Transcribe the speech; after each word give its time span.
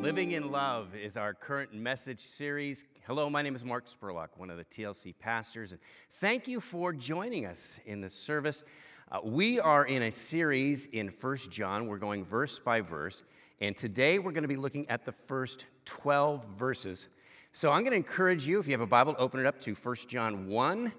Living 0.00 0.32
in 0.32 0.52
Love 0.52 0.94
is 0.94 1.16
our 1.16 1.32
current 1.32 1.74
message 1.74 2.20
series. 2.20 2.84
Hello, 3.06 3.30
my 3.30 3.40
name 3.40 3.56
is 3.56 3.64
Mark 3.64 3.86
Spurlock, 3.88 4.28
one 4.36 4.50
of 4.50 4.58
the 4.58 4.64
TLC 4.66 5.14
pastors, 5.18 5.72
and 5.72 5.80
thank 6.20 6.46
you 6.46 6.60
for 6.60 6.92
joining 6.92 7.46
us 7.46 7.80
in 7.86 8.02
this 8.02 8.14
service. 8.14 8.62
Uh, 9.10 9.20
we 9.24 9.58
are 9.58 9.86
in 9.86 10.02
a 10.02 10.12
series 10.12 10.86
in 10.92 11.10
First 11.10 11.50
John. 11.50 11.86
We're 11.86 11.96
going 11.96 12.24
verse 12.24 12.58
by 12.58 12.82
verse, 12.82 13.22
and 13.60 13.74
today 13.76 14.18
we're 14.18 14.32
going 14.32 14.42
to 14.42 14.48
be 14.48 14.56
looking 14.56 14.88
at 14.90 15.06
the 15.06 15.12
first 15.12 15.64
12 15.86 16.44
verses. 16.58 17.08
So 17.52 17.70
I'm 17.72 17.80
going 17.80 17.92
to 17.92 17.96
encourage 17.96 18.46
you, 18.46 18.60
if 18.60 18.66
you 18.66 18.72
have 18.72 18.82
a 18.82 18.86
Bible, 18.86 19.16
open 19.18 19.40
it 19.40 19.46
up 19.46 19.60
to 19.62 19.74
First 19.74 20.08
John 20.10 20.46
1. 20.46 20.92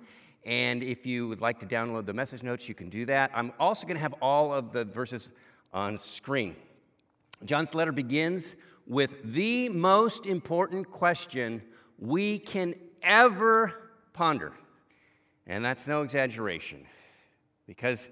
And 0.43 0.82
if 0.82 1.05
you 1.05 1.27
would 1.27 1.39
like 1.39 1.59
to 1.59 1.68
download 1.68 2.07
the 2.07 2.14
message 2.14 2.41
notes, 2.41 2.68
you 2.68 2.73
can 2.73 2.89
do 2.89 3.05
that. 3.05 3.29
I'm 3.36 3.54
also 3.59 3.86
going 3.86 3.98
to 3.98 4.02
have 4.02 4.16
all 4.21 4.52
of 4.52 4.71
the 4.71 4.86
verses 4.86 5.29
on 5.71 5.98
screen. 6.00 6.55
John's 7.45 7.75
letter 7.75 7.91
begins 7.91 8.55
with 8.88 9.33
the 9.33 9.69
most 9.69 10.25
important 10.25 10.89
question 10.89 11.61
we 12.00 12.39
can 12.39 12.75
ever 13.01 13.73
ponder. 14.14 14.54
And 15.45 15.64
that's 15.64 15.87
no 15.87 16.01
exaggeration, 16.01 16.86
because 17.65 18.07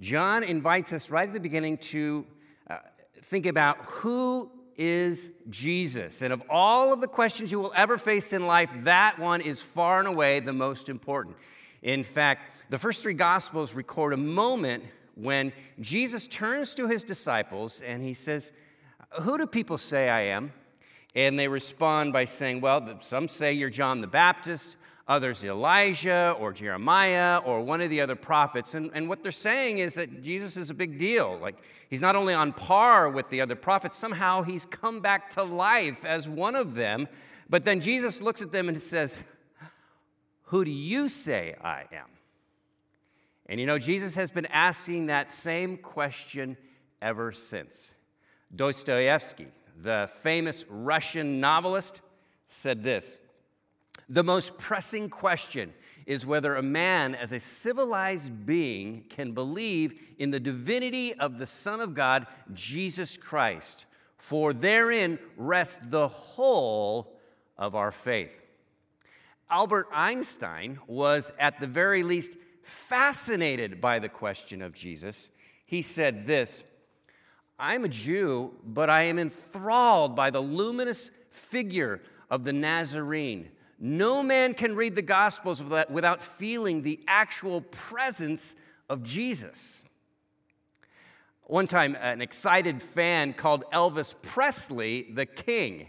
John 0.00 0.42
invites 0.42 0.92
us 0.92 1.10
right 1.10 1.28
at 1.28 1.34
the 1.34 1.40
beginning 1.40 1.78
to 1.78 2.26
uh, 2.68 2.78
think 3.22 3.46
about 3.46 3.78
who 3.78 4.50
is 4.76 5.30
Jesus. 5.48 6.22
And 6.22 6.32
of 6.32 6.42
all 6.48 6.92
of 6.92 7.00
the 7.00 7.06
questions 7.06 7.52
you 7.52 7.60
will 7.60 7.72
ever 7.76 7.98
face 7.98 8.32
in 8.32 8.46
life, 8.46 8.70
that 8.84 9.18
one 9.18 9.40
is 9.40 9.60
far 9.60 9.98
and 9.98 10.08
away 10.08 10.40
the 10.40 10.52
most 10.52 10.88
important. 10.88 11.36
In 11.82 12.02
fact, 12.02 12.50
the 12.70 12.78
first 12.78 13.02
three 13.02 13.14
Gospels 13.14 13.74
record 13.74 14.12
a 14.12 14.16
moment 14.16 14.84
when 15.14 15.52
Jesus 15.80 16.26
turns 16.26 16.74
to 16.74 16.88
his 16.88 17.04
disciples 17.04 17.80
and 17.82 18.02
he 18.02 18.14
says, 18.14 18.50
who 19.20 19.38
do 19.38 19.46
people 19.46 19.78
say 19.78 20.08
I 20.08 20.22
am? 20.22 20.52
And 21.14 21.38
they 21.38 21.48
respond 21.48 22.12
by 22.12 22.24
saying, 22.24 22.60
Well, 22.60 22.98
some 23.00 23.28
say 23.28 23.52
you're 23.52 23.70
John 23.70 24.00
the 24.00 24.06
Baptist, 24.06 24.76
others 25.06 25.44
Elijah 25.44 26.34
or 26.38 26.52
Jeremiah 26.52 27.38
or 27.38 27.60
one 27.60 27.80
of 27.80 27.90
the 27.90 28.00
other 28.00 28.16
prophets. 28.16 28.74
And, 28.74 28.90
and 28.94 29.08
what 29.08 29.22
they're 29.22 29.32
saying 29.32 29.78
is 29.78 29.94
that 29.94 30.22
Jesus 30.22 30.56
is 30.56 30.70
a 30.70 30.74
big 30.74 30.98
deal. 30.98 31.38
Like, 31.38 31.56
he's 31.90 32.00
not 32.00 32.16
only 32.16 32.34
on 32.34 32.52
par 32.52 33.10
with 33.10 33.28
the 33.28 33.40
other 33.40 33.56
prophets, 33.56 33.96
somehow 33.96 34.42
he's 34.42 34.64
come 34.64 35.00
back 35.00 35.30
to 35.30 35.42
life 35.42 36.04
as 36.04 36.28
one 36.28 36.56
of 36.56 36.74
them. 36.74 37.08
But 37.50 37.64
then 37.64 37.80
Jesus 37.80 38.22
looks 38.22 38.40
at 38.40 38.52
them 38.52 38.68
and 38.68 38.80
says, 38.80 39.20
Who 40.44 40.64
do 40.64 40.70
you 40.70 41.08
say 41.08 41.54
I 41.62 41.80
am? 41.92 42.08
And 43.46 43.60
you 43.60 43.66
know, 43.66 43.78
Jesus 43.78 44.14
has 44.14 44.30
been 44.30 44.46
asking 44.46 45.06
that 45.06 45.30
same 45.30 45.76
question 45.76 46.56
ever 47.02 47.32
since. 47.32 47.90
Dostoevsky, 48.54 49.48
the 49.82 50.10
famous 50.22 50.64
Russian 50.68 51.40
novelist, 51.40 52.00
said 52.46 52.82
this 52.82 53.16
The 54.08 54.22
most 54.22 54.58
pressing 54.58 55.08
question 55.08 55.72
is 56.06 56.26
whether 56.26 56.56
a 56.56 56.62
man, 56.62 57.14
as 57.14 57.32
a 57.32 57.40
civilized 57.40 58.44
being, 58.44 59.04
can 59.08 59.32
believe 59.32 59.98
in 60.18 60.30
the 60.30 60.40
divinity 60.40 61.14
of 61.14 61.38
the 61.38 61.46
Son 61.46 61.80
of 61.80 61.94
God, 61.94 62.26
Jesus 62.52 63.16
Christ, 63.16 63.86
for 64.18 64.52
therein 64.52 65.18
rests 65.36 65.78
the 65.82 66.08
whole 66.08 67.18
of 67.56 67.74
our 67.74 67.92
faith. 67.92 68.40
Albert 69.50 69.88
Einstein 69.92 70.78
was, 70.86 71.30
at 71.38 71.60
the 71.60 71.66
very 71.66 72.02
least, 72.02 72.36
fascinated 72.62 73.80
by 73.80 73.98
the 73.98 74.08
question 74.08 74.62
of 74.62 74.72
Jesus. 74.72 75.28
He 75.64 75.82
said 75.82 76.26
this 76.26 76.64
I'm 77.62 77.84
a 77.84 77.88
Jew, 77.88 78.50
but 78.66 78.90
I 78.90 79.04
am 79.04 79.20
enthralled 79.20 80.16
by 80.16 80.30
the 80.30 80.40
luminous 80.40 81.12
figure 81.30 82.02
of 82.28 82.42
the 82.42 82.52
Nazarene. 82.52 83.50
No 83.78 84.20
man 84.20 84.54
can 84.54 84.74
read 84.74 84.96
the 84.96 85.02
Gospels 85.02 85.62
without 85.62 86.20
feeling 86.20 86.82
the 86.82 86.98
actual 87.06 87.60
presence 87.60 88.56
of 88.90 89.04
Jesus. 89.04 89.80
One 91.44 91.68
time, 91.68 91.96
an 92.00 92.20
excited 92.20 92.82
fan 92.82 93.32
called 93.32 93.64
Elvis 93.72 94.12
Presley 94.22 95.12
the 95.14 95.26
king. 95.26 95.86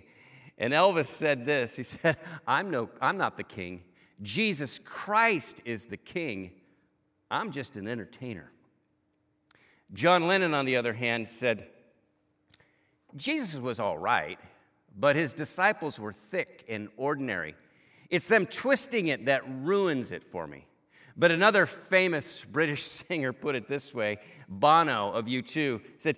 And 0.59 0.73
Elvis 0.73 1.07
said 1.07 1.43
this 1.43 1.75
He 1.75 1.83
said, 1.83 2.17
I'm, 2.45 2.69
no, 2.69 2.89
I'm 3.01 3.17
not 3.17 3.35
the 3.35 3.43
king. 3.43 3.81
Jesus 4.21 4.77
Christ 4.77 5.59
is 5.65 5.87
the 5.87 5.97
king. 5.97 6.51
I'm 7.31 7.51
just 7.51 7.77
an 7.77 7.87
entertainer. 7.87 8.52
John 9.93 10.27
Lennon, 10.27 10.53
on 10.53 10.65
the 10.65 10.75
other 10.75 10.93
hand, 10.93 11.27
said, 11.27 11.67
Jesus 13.15 13.59
was 13.59 13.79
all 13.79 13.97
right, 13.97 14.39
but 14.97 15.15
his 15.15 15.33
disciples 15.33 15.99
were 15.99 16.13
thick 16.13 16.65
and 16.67 16.89
ordinary. 16.97 17.55
It's 18.09 18.27
them 18.27 18.45
twisting 18.47 19.07
it 19.07 19.25
that 19.25 19.43
ruins 19.47 20.11
it 20.11 20.23
for 20.23 20.47
me. 20.47 20.65
But 21.15 21.31
another 21.31 21.65
famous 21.67 22.43
British 22.51 22.83
singer 23.07 23.33
put 23.33 23.55
it 23.55 23.67
this 23.67 23.93
way 23.93 24.19
Bono 24.49 25.11
of 25.11 25.25
U2 25.25 25.81
said, 25.97 26.17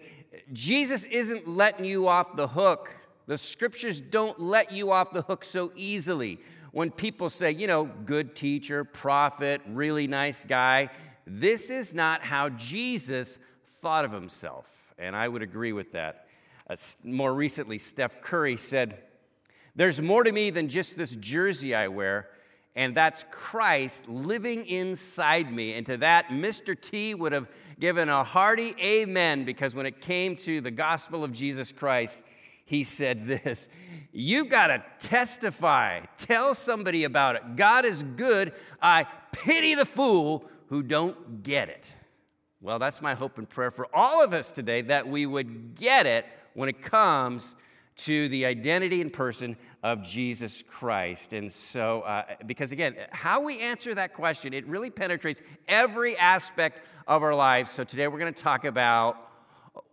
Jesus 0.54 1.04
isn't 1.06 1.48
letting 1.48 1.86
you 1.86 2.08
off 2.08 2.36
the 2.36 2.48
hook. 2.48 2.96
The 3.28 3.38
scriptures 3.38 4.00
don't 4.00 4.40
let 4.40 4.72
you 4.72 4.92
off 4.92 5.12
the 5.12 5.24
hook 5.24 5.44
so 5.44 5.72
easily. 5.76 6.40
When 6.72 6.92
people 6.92 7.30
say, 7.30 7.52
you 7.52 7.68
know, 7.68 7.86
good 7.86 8.36
teacher, 8.36 8.84
prophet, 8.84 9.62
really 9.68 10.08
nice 10.08 10.44
guy, 10.44 10.90
this 11.26 11.70
is 11.70 11.94
not 11.94 12.22
how 12.22 12.50
Jesus 12.50 13.40
thought 13.86 14.04
of 14.04 14.12
himself. 14.12 14.66
And 14.98 15.16
I 15.16 15.28
would 15.28 15.44
agree 15.44 15.72
with 15.72 15.92
that. 15.92 16.26
Uh, 16.68 16.76
more 17.04 17.32
recently, 17.32 17.78
Steph 17.78 18.20
Curry 18.20 18.58
said, 18.58 18.98
There's 19.76 20.02
more 20.02 20.24
to 20.24 20.32
me 20.32 20.50
than 20.50 20.70
just 20.70 20.98
this 20.98 21.16
jersey 21.16 21.76
I 21.76 21.90
wear, 21.90 22.30
and 22.76 22.98
that's 22.98 23.26
Christ 23.30 24.10
living 24.10 24.66
inside 24.66 25.54
me. 25.54 25.74
And 25.74 25.86
to 25.86 25.98
that, 25.98 26.30
Mr. 26.30 26.76
T 26.76 27.14
would 27.14 27.32
have 27.32 27.48
given 27.80 28.10
a 28.10 28.24
hearty 28.24 28.74
amen 28.82 29.46
because 29.46 29.76
when 29.76 29.86
it 29.86 30.02
came 30.02 30.36
to 30.38 30.62
the 30.62 30.72
gospel 30.72 31.24
of 31.24 31.32
Jesus 31.32 31.72
Christ, 31.72 32.24
he 32.66 32.84
said 32.84 33.28
this 33.28 33.68
You 34.12 34.46
got 34.46 34.68
to 34.68 34.84
testify, 34.98 36.00
tell 36.18 36.56
somebody 36.56 37.04
about 37.04 37.36
it. 37.36 37.56
God 37.56 37.86
is 37.86 38.02
good. 38.02 38.54
I 38.82 39.06
pity 39.32 39.76
the 39.76 39.86
fool 39.86 40.44
who 40.70 40.82
don't 40.82 41.44
get 41.44 41.70
it. 41.70 41.86
Well, 42.66 42.80
that's 42.80 43.00
my 43.00 43.14
hope 43.14 43.38
and 43.38 43.48
prayer 43.48 43.70
for 43.70 43.88
all 43.94 44.24
of 44.24 44.34
us 44.34 44.50
today 44.50 44.82
that 44.82 45.08
we 45.08 45.28
would 45.28 45.76
get 45.76 46.08
it 46.08 46.26
when 46.56 46.68
it 46.68 46.82
comes 46.82 47.54
to 47.98 48.28
the 48.30 48.48
identity 48.48 49.02
and 49.02 49.14
person 49.14 49.56
of 49.84 50.02
Jesus 50.02 50.64
Christ. 50.68 51.34
And 51.34 51.54
so, 51.54 52.02
uh, 52.02 52.24
because 52.48 52.72
again, 52.72 52.96
how 53.12 53.42
we 53.42 53.62
answer 53.62 53.94
that 53.94 54.16
question, 54.16 54.52
it 54.52 54.66
really 54.66 54.90
penetrates 54.90 55.44
every 55.68 56.18
aspect 56.18 56.80
of 57.06 57.22
our 57.22 57.36
lives. 57.36 57.70
So 57.70 57.84
today 57.84 58.08
we're 58.08 58.18
going 58.18 58.34
to 58.34 58.44
talk 58.44 58.66
about 58.66 59.18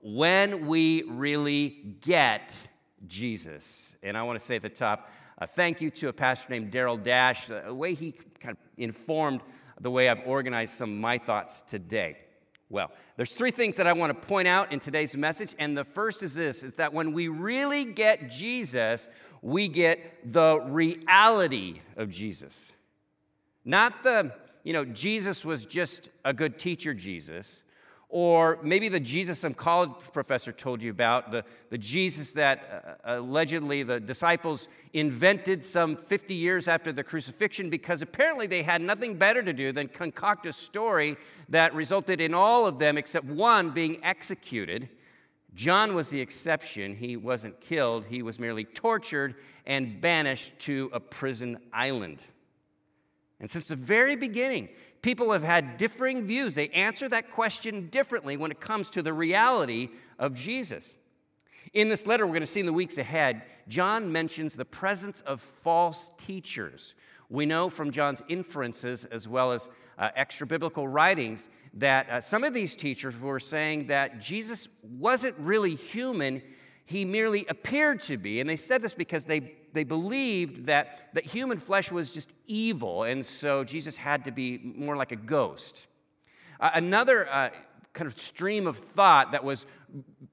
when 0.01 0.67
we 0.67 1.03
really 1.03 1.97
get 2.01 2.57
Jesus. 3.07 3.97
And 4.03 4.17
I 4.17 4.23
want 4.23 4.41
to 4.41 4.47
say 4.47 4.57
at 4.57 4.63
the 4.63 4.71
top, 4.71 5.11
uh, 5.39 5.47
thank 5.47 5.83
you 5.83 5.91
to 5.91 6.09
a 6.09 6.13
pastor 6.15 6.49
named 6.49 6.73
Darryl 6.73 7.01
Dash, 7.01 7.49
the 7.49 7.75
way 7.75 7.93
he 7.93 8.13
kind 8.41 8.57
of 8.57 8.65
informed 8.79 9.43
the 9.79 9.91
way 9.91 10.09
I've 10.09 10.27
organized 10.27 10.73
some 10.73 10.91
of 10.91 10.97
my 10.97 11.19
thoughts 11.19 11.61
today. 11.61 12.17
Well, 12.73 12.91
there's 13.19 13.35
three 13.35 13.51
things 13.51 13.77
that 13.77 13.87
I 13.87 13.93
want 13.93 14.19
to 14.19 14.27
point 14.27 14.49
out 14.49 14.73
in 14.73 14.81
today's 14.81 15.15
message, 15.15 15.55
and 15.59 15.77
the 15.77 15.85
first 15.85 16.23
is 16.23 16.33
this 16.33 16.63
is 16.63 16.75
that 16.77 16.95
when 16.95 17.13
we 17.13 17.29
really 17.29 17.85
get 17.85 18.31
Jesus, 18.31 19.11
we 19.43 19.69
get 19.69 20.33
the 20.33 20.59
reality 20.59 21.83
of 21.99 22.09
Jesus. 22.09 22.73
Not 23.67 24.03
the, 24.03 24.33
you 24.65 24.73
know, 24.73 24.87
Jesus 24.87 25.45
was 25.45 25.67
just 25.67 26.09
a 26.25 26.33
good 26.33 26.59
teacher, 26.59 26.95
Jesus, 26.95 27.61
or 28.13 28.59
maybe 28.63 28.91
the 28.91 29.01
Jesus 29.01 29.39
some 29.39 29.55
college 29.55 29.91
professor 30.13 30.53
told 30.53 30.83
you 30.83 30.91
about, 30.91 31.31
the, 31.31 31.43
the 31.71 31.79
Jesus 31.79 32.33
that 32.33 32.99
uh, 33.03 33.17
allegedly 33.17 33.83
the 33.83 33.99
disciples 33.99 34.69
invented 34.93 35.65
some 35.65 35.97
50 35.97 36.35
years 36.35 36.69
after 36.69 36.93
the 36.93 37.03
crucifixion 37.03 37.71
because 37.71 38.03
apparently 38.03 38.47
they 38.47 38.63
had 38.63 38.83
nothing 38.83 39.17
better 39.17 39.43
to 39.43 39.55
do 39.55 39.73
than 39.73 39.89
concoct 39.89 40.45
a 40.45 40.53
story 40.53 41.17
that 41.49 41.75
resulted 41.75 42.21
in 42.21 42.35
all 42.35 42.67
of 42.67 42.79
them 42.79 42.99
except 42.99 43.25
one 43.25 43.71
being 43.71 43.99
executed. 44.05 44.91
John 45.55 45.95
was 45.95 46.11
the 46.11 46.21
exception. 46.21 46.95
He 46.95 47.17
wasn't 47.17 47.63
killed, 47.63 48.05
he 48.05 48.21
was 48.21 48.39
merely 48.39 48.65
tortured 48.65 49.37
and 49.65 50.03
banished 50.03 50.59
to 50.61 50.91
a 50.93 51.01
prison 51.01 51.57
island. 51.73 52.19
And 53.41 53.51
since 53.51 53.69
the 53.69 53.77
very 53.77 54.17
beginning, 54.17 54.69
people 55.03 55.33
have 55.33 55.43
had 55.43 55.77
differing 55.77 56.23
views. 56.23 56.55
They 56.55 56.69
answer 56.69 57.09
that 57.09 57.31
question 57.31 57.89
differently 57.89 58.37
when 58.37 58.51
it 58.51 58.61
comes 58.61 58.89
to 58.91 59.03
the 59.03 59.13
reality 59.13 59.91
of 60.19 60.35
Jesus. 60.35 60.97
In 61.73 61.89
this 61.89 62.07
letter, 62.07 62.27
we're 62.27 62.33
going 62.33 62.43
to 62.43 62.47
see 62.47 62.61
in 62.61 62.67
the 62.67 62.73
weeks 62.73 62.99
ahead, 62.99 63.43
John 63.69 64.11
mentions 64.13 64.55
the 64.55 64.65
presence 64.65 65.21
of 65.23 65.41
false 65.41 66.11
teachers. 66.19 66.95
We 67.29 67.47
know 67.47 67.69
from 67.71 67.91
John's 67.91 68.23
inferences, 68.29 69.05
as 69.07 69.27
well 69.27 69.53
as 69.53 69.69
uh, 69.99 70.11
extra 70.15 70.47
biblical 70.47 70.87
writings, 70.87 71.49
that 71.75 72.11
uh, 72.11 72.21
some 72.21 72.45
of 72.45 72.53
these 72.53 72.77
teachers 72.77 73.19
were 73.19 73.41
saying 73.41 73.87
that 73.87 74.21
Jesus 74.21 74.69
wasn't 74.83 75.35
really 75.39 75.75
human, 75.75 76.43
he 76.85 77.05
merely 77.05 77.47
appeared 77.49 78.01
to 78.03 78.17
be. 78.17 78.41
And 78.41 78.49
they 78.49 78.57
said 78.57 78.83
this 78.83 78.95
because 78.95 79.25
they, 79.25 79.55
they 79.73 79.85
believed 79.85 80.67
that, 80.67 81.11
that 81.15 81.25
human 81.25 81.59
flesh 81.59 81.91
was 81.91 82.13
just 82.13 82.31
evil, 82.47 83.05
and 83.05 83.25
so 83.25 83.65
Jesus 83.65 83.97
had 83.97 84.25
to 84.25 84.31
be 84.31 84.59
more 84.77 84.97
like 84.97 85.13
a 85.13 85.17
ghost. 85.17 85.87
Uh, 86.61 86.71
another 86.75 87.29
uh, 87.29 87.51
kind 87.93 88.07
of 88.07 88.21
stream 88.21 88.67
of 88.67 88.77
thought 88.77 89.33
that 89.33 89.45
was 89.45 89.67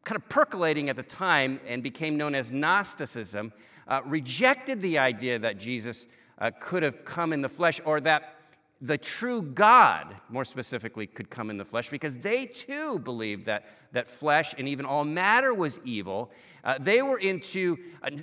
kind 0.04 0.16
of 0.16 0.28
percolating 0.30 0.90
at 0.90 0.96
the 0.96 1.04
time 1.04 1.60
and 1.68 1.84
became 1.84 2.18
known 2.18 2.36
as 2.36 2.51
Gnosticism 2.51 3.51
uh, 3.88 4.01
rejected 4.06 4.81
the 4.81 4.98
idea 4.98 5.40
that 5.40 5.57
Jesus 5.57 6.06
uh, 6.38 6.51
could 6.60 6.84
have 6.84 7.04
come 7.04 7.34
in 7.34 7.42
the 7.42 7.50
flesh 7.50 7.81
or 7.86 8.00
that 8.01 8.36
the 8.81 8.98
true 8.98 9.42
God, 9.42 10.16
more 10.30 10.46
specifically, 10.46 11.06
could 11.06 11.30
come 11.30 11.50
in 11.50 11.58
the 11.58 11.66
flesh 11.66 11.90
because 11.90 12.18
they 12.18 12.46
too 12.46 13.00
believed 13.00 13.46
that, 13.48 13.66
that 13.92 14.10
flesh 14.10 14.56
and 14.58 14.70
even 14.70 14.86
all 14.86 15.04
matter 15.04 15.54
was 15.54 15.80
evil. 15.84 16.31
Uh, 16.64 16.78
they 16.80 17.02
were 17.02 17.18
into 17.18 17.78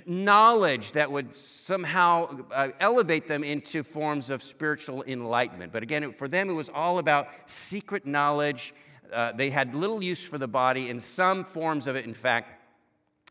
knowledge 0.07 0.93
that 0.93 1.11
would 1.11 1.35
somehow 1.35 2.39
uh, 2.51 2.69
elevate 2.79 3.27
them 3.27 3.43
into 3.43 3.83
forms 3.83 4.31
of 4.31 4.41
spiritual 4.41 5.03
enlightenment. 5.03 5.71
But 5.71 5.83
again, 5.83 6.11
for 6.13 6.27
them, 6.27 6.49
it 6.49 6.53
was 6.53 6.69
all 6.69 6.97
about 6.97 7.27
secret 7.45 8.07
knowledge. 8.07 8.73
Uh, 9.13 9.33
they 9.33 9.51
had 9.51 9.75
little 9.75 10.03
use 10.03 10.23
for 10.23 10.39
the 10.39 10.47
body. 10.47 10.89
In 10.89 10.99
some 10.99 11.45
forms 11.45 11.85
of 11.85 11.95
it, 11.95 12.05
in 12.05 12.15
fact, 12.15 12.53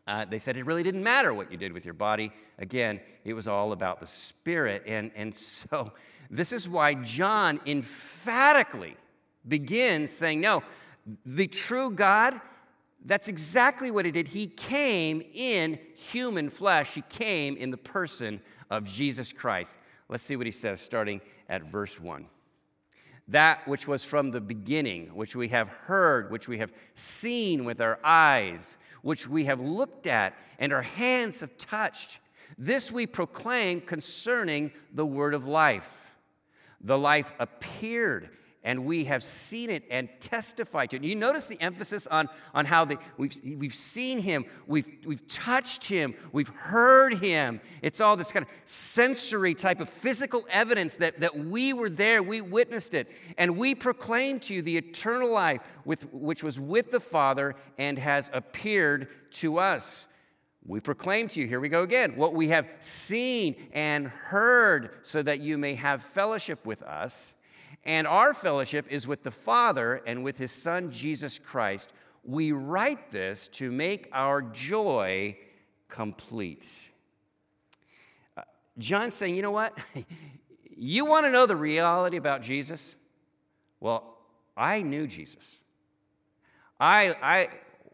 uh, 0.07 0.25
they 0.25 0.39
said 0.39 0.57
it 0.57 0.65
really 0.65 0.85
didn't 0.85 1.03
matter 1.03 1.35
what 1.35 1.51
you 1.51 1.59
did 1.59 1.73
with 1.73 1.85
your 1.85 1.95
body. 1.95 2.33
Again, 2.59 3.01
it 3.25 3.35
was 3.35 3.49
all 3.49 3.73
about 3.73 3.99
the 3.99 4.07
spirit. 4.07 4.85
And, 4.87 5.11
and 5.17 5.37
so 5.37 5.93
this 6.31 6.53
is 6.53 6.69
why 6.69 6.95
John 6.95 7.61
emphatically 7.67 8.97
begins 9.47 10.13
saying, 10.13 10.41
no, 10.41 10.63
the 11.25 11.47
true 11.47 11.91
God, 11.91 12.41
that's 13.05 13.29
exactly 13.29 13.91
what 13.91 14.05
he 14.05 14.11
did. 14.11 14.29
He 14.29 14.49
came 14.49 15.23
in 15.33 15.79
human 15.95 16.51
flesh, 16.51 16.95
he 16.95 17.03
came 17.03 17.57
in 17.57 17.71
the 17.71 17.77
person 17.77 18.41
of 18.71 18.85
Jesus 18.85 19.33
Christ. 19.33 19.77
Let's 20.09 20.25
see 20.25 20.37
what 20.37 20.47
he 20.47 20.53
says 20.53 20.81
starting 20.81 21.21
at 21.49 21.63
verse 21.63 22.01
1 22.01 22.27
that 23.29 23.67
which 23.67 23.89
was 23.89 24.05
from 24.05 24.31
the 24.31 24.41
beginning, 24.41 25.09
which 25.09 25.35
we 25.35 25.49
have 25.49 25.69
heard, 25.69 26.31
which 26.31 26.47
we 26.47 26.59
have 26.59 26.73
seen 26.95 27.65
with 27.65 27.81
our 27.81 27.99
eyes, 28.05 28.77
which 29.03 29.29
we 29.29 29.47
have 29.47 29.61
looked 29.61 30.07
at 30.07 30.35
and 30.59 30.73
our 30.73 30.83
hands 30.83 31.41
have 31.41 31.57
touched. 31.59 32.19
This 32.57 32.93
we 32.93 33.07
proclaim 33.07 33.81
concerning 33.81 34.71
the 34.93 35.05
word 35.05 35.35
of 35.35 35.47
life. 35.47 36.06
The 36.81 36.99
life 36.99 37.33
appeared, 37.39 38.31
and 38.63 38.85
we 38.85 39.05
have 39.05 39.23
seen 39.23 39.71
it 39.71 39.85
and 39.91 40.09
testified 40.21 40.91
to 40.91 40.97
it. 40.97 41.05
You 41.05 41.15
notice 41.15 41.47
the 41.47 41.61
emphasis 41.61 42.07
on, 42.07 42.29
on 42.53 42.67
how 42.67 42.85
the, 42.85 42.99
we've, 43.17 43.41
we've 43.57 43.75
seen 43.75 44.19
him, 44.19 44.45
we've, 44.67 44.89
we've 45.07 45.27
touched 45.29 45.85
him, 45.85 46.15
we've 46.33 46.49
heard 46.49 47.15
him. 47.19 47.61
It's 47.81 48.01
all 48.01 48.17
this 48.17 48.33
kind 48.33 48.45
of 48.45 48.51
sensory 48.65 49.55
type 49.55 49.81
of 49.81 49.89
physical 49.89 50.47
evidence 50.51 50.97
that, 50.97 51.21
that 51.21 51.39
we 51.39 51.73
were 51.73 51.89
there, 51.89 52.23
we 52.23 52.41
witnessed 52.41 52.93
it. 52.95 53.11
And 53.39 53.57
we 53.57 53.75
proclaim 53.75 54.41
to 54.41 54.55
you 54.55 54.63
the 54.63 54.77
eternal 54.77 55.33
life 55.33 55.63
with, 55.85 56.13
which 56.13 56.43
was 56.43 56.59
with 56.59 56.91
the 56.91 57.01
Father 57.01 57.55
and 57.79 57.99
has 57.99 58.31
appeared 58.33 59.09
to 59.33 59.59
us. 59.59 60.07
We 60.67 60.81
proclaim 60.81 61.29
to 61.29 61.41
you, 61.41 61.47
here 61.47 61.61
we 61.61 61.69
go 61.69 61.85
again, 61.85 62.17
what 62.17 62.35
we 62.35 62.49
have 62.49 62.67
seen 62.81 63.55
and 63.73 64.09
heard, 64.09 64.91
so 65.03 65.23
that 65.23 65.39
you 65.39 65.59
may 65.59 65.77
have 65.77 66.03
fellowship 66.03 66.67
with 66.67 66.83
us. 66.83 67.35
And 67.85 68.05
our 68.05 68.35
fellowship 68.35 68.87
is 68.91 69.07
with 69.07 69.23
the 69.23 69.31
Father 69.31 70.03
and 70.07 70.25
with 70.25 70.39
his 70.39 70.51
Son, 70.51 70.91
Jesus 70.91 71.39
Christ. 71.39 71.93
We 72.25 72.51
write 72.51 73.13
this 73.13 73.47
to 73.49 73.71
make 73.71 74.09
our 74.13 74.43
joy 74.43 75.37
complete. 75.89 76.67
Uh, 78.37 78.43
John's 78.77 79.15
saying, 79.15 79.37
you 79.37 79.43
know 79.43 79.53
what? 79.53 79.79
you 80.77 81.05
want 81.05 81.27
to 81.27 81.31
know 81.31 81.47
the 81.47 81.55
reality 81.55 82.17
about 82.17 82.43
Jesus? 82.43 82.97
Well, 83.79 84.19
I 84.57 84.83
knew 84.83 85.07
Jesus. 85.07 85.59
I, 86.81 87.15
I, 87.23 87.49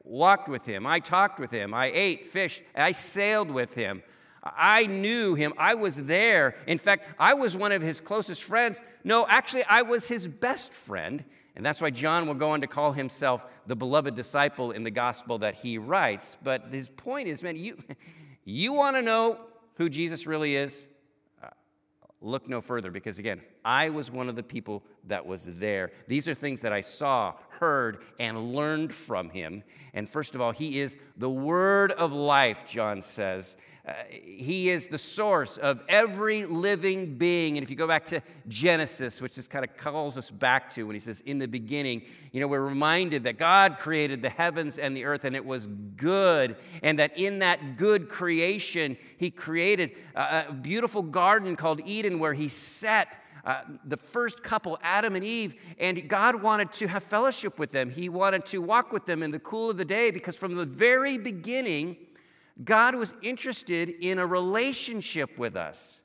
walked 0.05 0.49
with 0.49 0.65
him. 0.65 0.87
I 0.87 1.01
talked 1.01 1.39
with 1.39 1.51
him. 1.51 1.75
I 1.75 1.87
ate 1.93 2.27
fish. 2.27 2.63
I 2.75 2.93
sailed 2.93 3.51
with 3.51 3.75
him. 3.75 4.03
I 4.43 4.87
knew 4.87 5.35
him. 5.35 5.53
I 5.57 5.75
was 5.75 6.05
there. 6.05 6.57
In 6.67 6.79
fact, 6.79 7.07
I 7.19 7.35
was 7.35 7.57
one 7.57 7.71
of 7.71 7.81
his 7.81 8.01
closest 8.01 8.43
friends. 8.43 8.83
No, 9.05 9.27
actually, 9.29 9.65
I 9.65 9.83
was 9.83 10.09
his 10.09 10.27
best 10.27 10.73
friend. 10.73 11.25
And 11.55 11.65
that's 11.65 11.81
why 11.81 11.91
John 11.91 12.27
will 12.27 12.35
go 12.35 12.51
on 12.51 12.63
to 12.63 12.67
call 12.67 12.93
himself 12.93 13.45
the 13.67 13.77
beloved 13.77 14.17
disciple 14.17 14.73
in 14.73 14.83
the 14.83 14.91
gospel 14.91 15.39
that 15.39 15.55
he 15.57 15.79
writes. 15.79 16.37
But 16.43 16.69
his 16.73 16.89
point 16.89 17.29
is, 17.29 17.43
man, 17.43 17.57
you, 17.57 17.77
you 18.45 18.73
want 18.73 18.97
to 18.97 19.03
know 19.03 19.39
who 19.75 19.89
Jesus 19.89 20.27
really 20.27 20.57
is? 20.57 20.87
Uh, 21.43 21.49
look 22.21 22.49
no 22.49 22.61
further 22.61 22.91
because, 22.91 23.19
again, 23.19 23.43
I 23.65 23.91
was 23.91 24.11
one 24.11 24.29
of 24.29 24.37
the 24.37 24.43
people 24.43 24.83
that 25.07 25.27
was 25.27 25.45
there. 25.45 25.93
These 26.09 26.29
are 26.29 26.35
things 26.35 26.61
that 26.63 26.73
I 26.73 26.81
saw, 26.81 27.35
heard, 27.49 28.03
and 28.19 28.55
learned 28.55 28.95
from 28.95 29.31
him. 29.31 29.63
And 29.95 30.09
first 30.09 30.35
of 30.35 30.41
all, 30.41 30.53
he 30.53 30.81
is 30.81 30.97
the 31.17 31.31
word 31.31 31.93
of 31.93 32.13
life, 32.13 32.65
John 32.67 33.03
says. 33.03 33.57
Uh, 33.87 33.95
he 34.09 34.71
is 34.71 34.87
the 34.87 34.99
source 34.99 35.59
of 35.59 35.81
every 35.89 36.47
living 36.47 37.19
being. 37.19 37.59
And 37.59 37.65
if 37.65 37.71
you 37.71 37.75
go 37.75 37.89
back 37.89 38.07
to 38.07 38.23
Genesis, 38.47 39.21
which 39.21 39.35
this 39.35 39.49
kind 39.49 39.65
of 39.65 39.77
calls 39.77 40.17
us 40.17 40.31
back 40.31 40.71
to 40.75 40.85
when 40.85 40.95
he 40.95 41.01
says, 41.01 41.21
in 41.27 41.41
the 41.41 41.49
beginning, 41.49 42.03
you 42.31 42.41
know, 42.41 42.47
we're 42.47 42.61
reminded 42.61 43.25
that 43.25 43.39
God 43.39 43.79
created 43.79 44.23
the 44.23 44.29
heavens 44.31 44.79
and 44.79 44.97
the 44.97 45.05
earth 45.05 45.25
and 45.25 45.35
it 45.35 45.45
was 45.45 45.67
good. 45.97 46.55
And 46.85 47.01
that 47.01 47.19
in 47.19 47.41
that 47.41 47.77
good 47.77 48.09
creation, 48.09 48.97
he 49.17 49.33
created 49.33 49.91
a, 50.15 50.45
a 50.49 50.53
beautiful 50.53 51.03
garden 51.03 51.57
called 51.57 51.81
Eden 51.85 52.21
where 52.21 52.35
he 52.35 52.49
set 52.49 53.19
uh, 53.45 53.63
the 53.85 53.97
first 53.97 54.43
couple, 54.43 54.79
Adam 54.83 55.17
and 55.17 55.25
Eve, 55.25 55.55
and 55.79 56.09
God 56.09 56.43
wanted 56.43 56.73
to 56.75 56.87
have 56.87 57.03
fellowship 57.03 57.59
with 57.59 57.73
them. 57.73 57.91
He 57.91 58.09
wanted 58.09 58.47
to 58.47 58.63
walk 58.63 58.93
with 58.93 59.07
them 59.07 59.23
in 59.23 59.31
the 59.31 59.41
cool 59.41 59.71
of 59.71 59.77
the 59.77 59.85
day 59.85 60.11
because 60.11 60.37
from 60.37 60.55
the 60.55 60.65
very 60.65 61.19
beginning, 61.19 61.97
God 62.65 62.95
was 62.95 63.15
interested 63.23 63.89
in 63.89 64.19
a 64.19 64.27
relationship 64.27 65.39
with 65.39 65.57
us. 65.57 66.01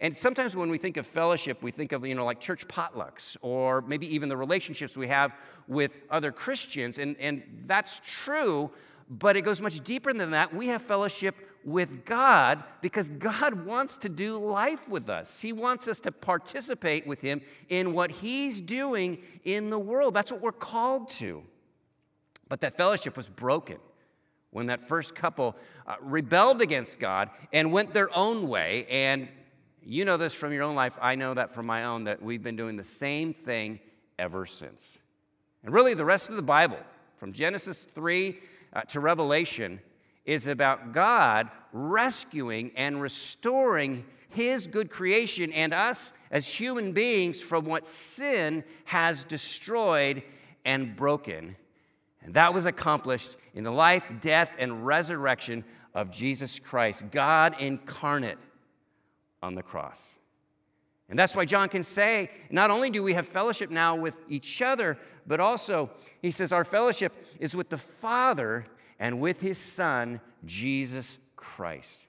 And 0.00 0.16
sometimes 0.16 0.56
when 0.56 0.70
we 0.70 0.78
think 0.78 0.96
of 0.96 1.06
fellowship, 1.06 1.62
we 1.62 1.70
think 1.70 1.92
of, 1.92 2.06
you 2.06 2.14
know, 2.14 2.24
like 2.24 2.40
church 2.40 2.66
potlucks 2.66 3.36
or 3.42 3.82
maybe 3.82 4.12
even 4.14 4.28
the 4.28 4.36
relationships 4.36 4.96
we 4.96 5.08
have 5.08 5.32
with 5.68 5.96
other 6.10 6.32
Christians. 6.32 6.98
And, 6.98 7.16
and 7.20 7.42
that's 7.66 8.00
true, 8.04 8.70
but 9.10 9.36
it 9.36 9.42
goes 9.42 9.60
much 9.60 9.80
deeper 9.84 10.12
than 10.12 10.30
that. 10.30 10.54
We 10.54 10.68
have 10.68 10.80
fellowship 10.80 11.36
with 11.64 12.04
God 12.04 12.62
because 12.80 13.08
God 13.08 13.64
wants 13.64 13.98
to 13.98 14.08
do 14.08 14.38
life 14.38 14.88
with 14.88 15.08
us. 15.08 15.40
He 15.40 15.52
wants 15.52 15.88
us 15.88 16.00
to 16.00 16.12
participate 16.12 17.06
with 17.06 17.20
Him 17.20 17.40
in 17.68 17.92
what 17.92 18.10
He's 18.10 18.60
doing 18.60 19.18
in 19.44 19.70
the 19.70 19.78
world. 19.78 20.14
That's 20.14 20.32
what 20.32 20.40
we're 20.40 20.52
called 20.52 21.10
to. 21.10 21.42
But 22.48 22.60
that 22.62 22.76
fellowship 22.76 23.16
was 23.16 23.28
broken 23.28 23.78
when 24.50 24.66
that 24.66 24.80
first 24.80 25.14
couple 25.14 25.56
uh, 25.86 25.96
rebelled 26.00 26.60
against 26.60 26.98
God 26.98 27.30
and 27.52 27.72
went 27.72 27.92
their 27.92 28.14
own 28.16 28.48
way. 28.48 28.86
And 28.90 29.28
you 29.82 30.04
know 30.04 30.16
this 30.16 30.34
from 30.34 30.52
your 30.52 30.64
own 30.64 30.74
life. 30.74 30.98
I 31.00 31.14
know 31.14 31.34
that 31.34 31.52
from 31.52 31.66
my 31.66 31.84
own, 31.84 32.04
that 32.04 32.22
we've 32.22 32.42
been 32.42 32.56
doing 32.56 32.76
the 32.76 32.84
same 32.84 33.32
thing 33.32 33.80
ever 34.18 34.46
since. 34.46 34.98
And 35.62 35.72
really, 35.72 35.94
the 35.94 36.04
rest 36.04 36.28
of 36.28 36.36
the 36.36 36.42
Bible, 36.42 36.78
from 37.16 37.32
Genesis 37.32 37.84
3 37.84 38.38
uh, 38.72 38.82
to 38.82 39.00
Revelation, 39.00 39.80
is 40.24 40.46
about 40.46 40.92
God 40.92 41.50
rescuing 41.72 42.72
and 42.76 43.00
restoring 43.00 44.04
His 44.28 44.66
good 44.66 44.90
creation 44.90 45.52
and 45.52 45.72
us 45.72 46.12
as 46.30 46.46
human 46.46 46.92
beings 46.92 47.40
from 47.40 47.64
what 47.64 47.86
sin 47.86 48.64
has 48.84 49.24
destroyed 49.24 50.22
and 50.64 50.94
broken. 50.96 51.56
And 52.22 52.34
that 52.34 52.52
was 52.52 52.66
accomplished 52.66 53.36
in 53.54 53.64
the 53.64 53.70
life, 53.70 54.12
death, 54.20 54.52
and 54.58 54.86
resurrection 54.86 55.64
of 55.94 56.10
Jesus 56.10 56.58
Christ, 56.58 57.04
God 57.10 57.56
incarnate 57.58 58.38
on 59.42 59.54
the 59.54 59.62
cross. 59.62 60.16
And 61.10 61.18
that's 61.18 61.34
why 61.34 61.44
John 61.44 61.68
can 61.68 61.82
say, 61.82 62.30
not 62.50 62.70
only 62.70 62.88
do 62.88 63.02
we 63.02 63.14
have 63.14 63.26
fellowship 63.26 63.68
now 63.68 63.96
with 63.96 64.16
each 64.28 64.62
other, 64.62 64.96
but 65.26 65.40
also, 65.40 65.90
he 66.22 66.30
says, 66.30 66.52
our 66.52 66.64
fellowship 66.64 67.12
is 67.40 67.54
with 67.54 67.68
the 67.68 67.78
Father 67.78 68.64
and 69.00 69.20
with 69.20 69.40
his 69.40 69.58
Son, 69.58 70.20
Jesus 70.44 71.18
Christ. 71.34 72.06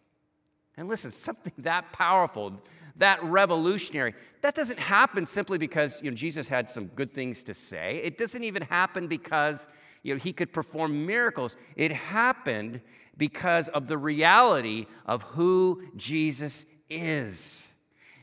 And 0.78 0.88
listen, 0.88 1.12
something 1.12 1.54
that 1.58 1.92
powerful, 1.94 2.62
that 2.98 3.24
revolutionary, 3.24 4.14
that 4.42 4.54
doesn't 4.54 4.80
happen 4.80 5.26
simply 5.26 5.58
because 5.58 6.00
you 6.04 6.12
know, 6.12 6.16
Jesus 6.16 6.48
had 6.48 6.70
some 6.70 6.86
good 6.88 7.12
things 7.12 7.44
to 7.46 7.56
say. 7.56 8.02
It 8.04 8.20
doesn't 8.20 8.44
even 8.44 8.62
happen 8.62 9.08
because 9.08 9.68
you 10.04 10.14
know, 10.14 10.20
he 10.20 10.32
could 10.32 10.54
perform 10.54 11.08
miracles. 11.08 11.56
It 11.76 11.92
happened 11.92 12.82
because 13.18 13.68
of 13.70 13.88
the 13.88 13.98
reality 13.98 14.86
of 15.08 15.24
who 15.24 15.84
Jesus 15.96 16.66
is. 16.90 17.68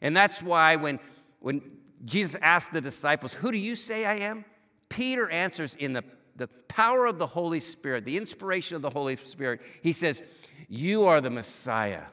And 0.01 0.17
that's 0.17 0.43
why 0.43 0.77
when, 0.77 1.01
when 1.41 1.63
Jesus 2.05 2.39
asked 2.41 2.73
the 2.73 2.81
disciples, 2.81 3.33
Who 3.35 3.53
do 3.53 3.59
you 3.59 3.77
say 3.77 4.05
I 4.05 4.15
am? 4.17 4.45
Peter 4.89 5.29
answers 5.29 5.75
in 5.75 5.93
the 5.93 6.05
the 6.39 6.49
power 6.69 7.07
of 7.07 7.19
the 7.19 7.27
Holy 7.27 7.61
Spirit, 7.61 8.05
the 8.05 8.17
inspiration 8.17 8.77
of 8.77 8.83
the 8.83 8.91
Holy 8.91 9.17
Spirit, 9.17 9.61
he 9.83 9.93
says, 9.93 10.23
You 10.69 11.07
are 11.07 11.21
the 11.21 11.31
Messiah, 11.31 12.05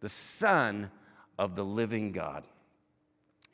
the 0.00 0.08
Son 0.08 0.90
of 1.38 1.54
the 1.54 1.64
living 1.64 2.10
God. 2.10 2.44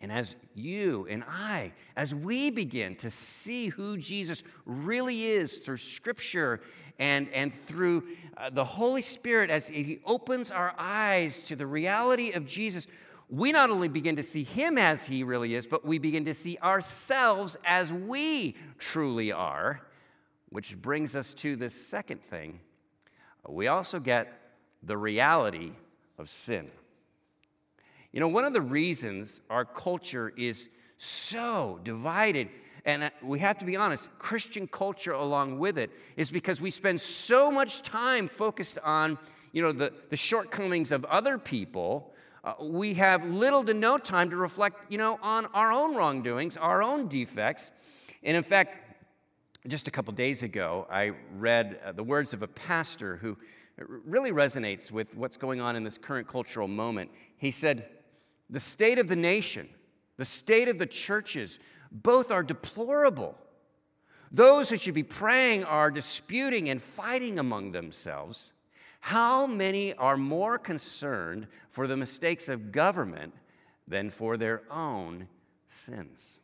And 0.01 0.11
as 0.11 0.35
you 0.55 1.07
and 1.11 1.25
I, 1.29 1.73
as 1.95 2.15
we 2.15 2.49
begin 2.49 2.97
to 2.97 3.11
see 3.11 3.69
who 3.69 3.99
Jesus 3.99 4.43
really 4.65 5.25
is 5.27 5.59
through 5.59 5.77
Scripture 5.77 6.63
and, 6.99 7.29
and 7.35 7.53
through 7.53 8.05
uh, 8.37 8.49
the 8.49 8.65
Holy 8.65 9.03
Spirit, 9.03 9.51
as 9.51 9.69
He 9.69 10.01
opens 10.07 10.51
our 10.51 10.75
eyes 10.79 11.43
to 11.45 11.57
the 11.57 11.67
reality 11.67 12.31
of 12.31 12.47
Jesus, 12.47 12.87
we 13.31 13.53
not 13.53 13.71
only 13.71 13.89
begin 13.89 14.17
to 14.17 14.23
see 14.23 14.43
Him 14.43 14.77
as 14.77 15.05
He 15.05 15.23
really 15.23 15.55
is, 15.55 15.67
but 15.67 15.85
we 15.85 15.99
begin 15.99 16.25
to 16.25 16.35
see 16.35 16.59
ourselves 16.59 17.57
as 17.65 17.93
we 17.93 18.57
truly 18.79 19.31
are, 19.31 19.81
which 20.49 20.77
brings 20.77 21.15
us 21.15 21.33
to 21.35 21.55
this 21.55 21.75
second 21.75 22.23
thing. 22.29 22.61
We 23.49 23.69
also 23.69 24.01
get 24.01 24.33
the 24.83 24.97
reality 24.97 25.73
of 26.19 26.29
sin. 26.29 26.71
You 28.13 28.19
know, 28.19 28.29
one 28.29 28.45
of 28.45 28.53
the 28.53 28.61
reasons 28.61 29.41
our 29.49 29.65
culture 29.65 30.33
is 30.37 30.69
so 30.99 31.79
divided, 31.85 32.49
and 32.85 33.05
uh, 33.05 33.11
we 33.23 33.39
have 33.39 33.59
to 33.59 33.65
be 33.65 33.77
honest, 33.77 34.09
Christian 34.19 34.67
culture 34.67 35.13
along 35.13 35.59
with 35.59 35.79
it, 35.79 35.91
is 36.17 36.31
because 36.31 36.61
we 36.61 36.71
spend 36.71 37.01
so 37.01 37.51
much 37.51 37.83
time 37.83 38.27
focused 38.27 38.79
on, 38.83 39.17
you 39.53 39.63
know, 39.63 39.71
the, 39.71 39.93
the 40.09 40.17
shortcomings 40.17 40.91
of 40.91 41.05
other 41.05 41.39
people. 41.39 42.13
Uh, 42.43 42.55
we 42.61 42.95
have 42.95 43.25
little 43.25 43.65
to 43.65 43.75
no 43.75 43.99
time 43.99 44.31
to 44.31 44.37
reflect, 44.37 44.91
you 44.91 44.99
know, 44.99 45.19
on 45.23 45.47
our 45.47 45.73
own 45.73 45.95
wrongdoings, 45.95 46.57
our 46.57 46.83
own 46.83 47.07
defects. 47.09 47.71
And 48.23 48.37
in 48.37 48.43
fact, 48.43 48.99
just 49.67 49.89
a 49.89 49.91
couple 49.91 50.13
days 50.15 50.43
ago, 50.43 50.87
I 50.91 51.13
read 51.37 51.79
uh, 51.85 51.93
the 51.93 52.03
words 52.03 52.33
of 52.33 52.43
a 52.43 52.49
pastor 52.49 53.17
who 53.17 53.37
really 53.79 54.33
resonates 54.33 54.91
with 54.91 55.17
what's 55.17 55.37
going 55.37 55.61
on 55.61 55.77
in 55.77 55.85
this 55.85 55.99
current 55.99 56.29
cultural 56.29 56.69
moment. 56.69 57.11
He 57.37 57.51
said, 57.51 57.89
the 58.49 58.61
state 58.61 58.99
of 58.99 59.07
the 59.07 59.17
nation, 59.17 59.69
the 60.17 60.25
state 60.25 60.69
of 60.69 60.79
the 60.79 60.87
churches, 60.87 61.59
both 61.93 62.31
are 62.31 62.43
deplorable. 62.43 63.37
Those 64.33 64.71
who 64.71 64.77
should 64.77 64.95
be 64.95 65.03
praying 65.03 65.65
are 65.65 65.91
disputing 65.91 66.69
and 66.69 66.81
fighting 66.81 67.39
among 67.39 67.73
themselves. 67.73 68.53
How 69.01 69.47
many 69.47 69.95
are 69.95 70.17
more 70.17 70.59
concerned 70.59 71.47
for 71.71 71.87
the 71.87 71.97
mistakes 71.97 72.49
of 72.49 72.71
government 72.71 73.35
than 73.89 74.11
for 74.11 74.37
their 74.37 74.63
own 74.71 75.27
sins? 75.69 76.39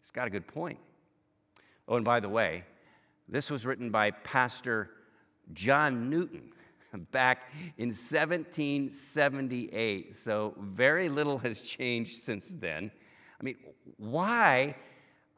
He's 0.00 0.10
got 0.10 0.26
a 0.26 0.30
good 0.30 0.46
point. 0.46 0.78
Oh, 1.86 1.96
and 1.96 2.04
by 2.04 2.20
the 2.20 2.28
way, 2.28 2.64
this 3.28 3.50
was 3.50 3.66
written 3.66 3.90
by 3.90 4.10
Pastor 4.10 4.90
John 5.52 6.08
Newton 6.08 6.52
back 7.12 7.52
in 7.76 7.88
1778. 7.88 10.16
So 10.16 10.54
very 10.58 11.08
little 11.08 11.38
has 11.38 11.60
changed 11.60 12.22
since 12.22 12.54
then. 12.58 12.90
I 13.38 13.44
mean, 13.44 13.56
why 13.98 14.76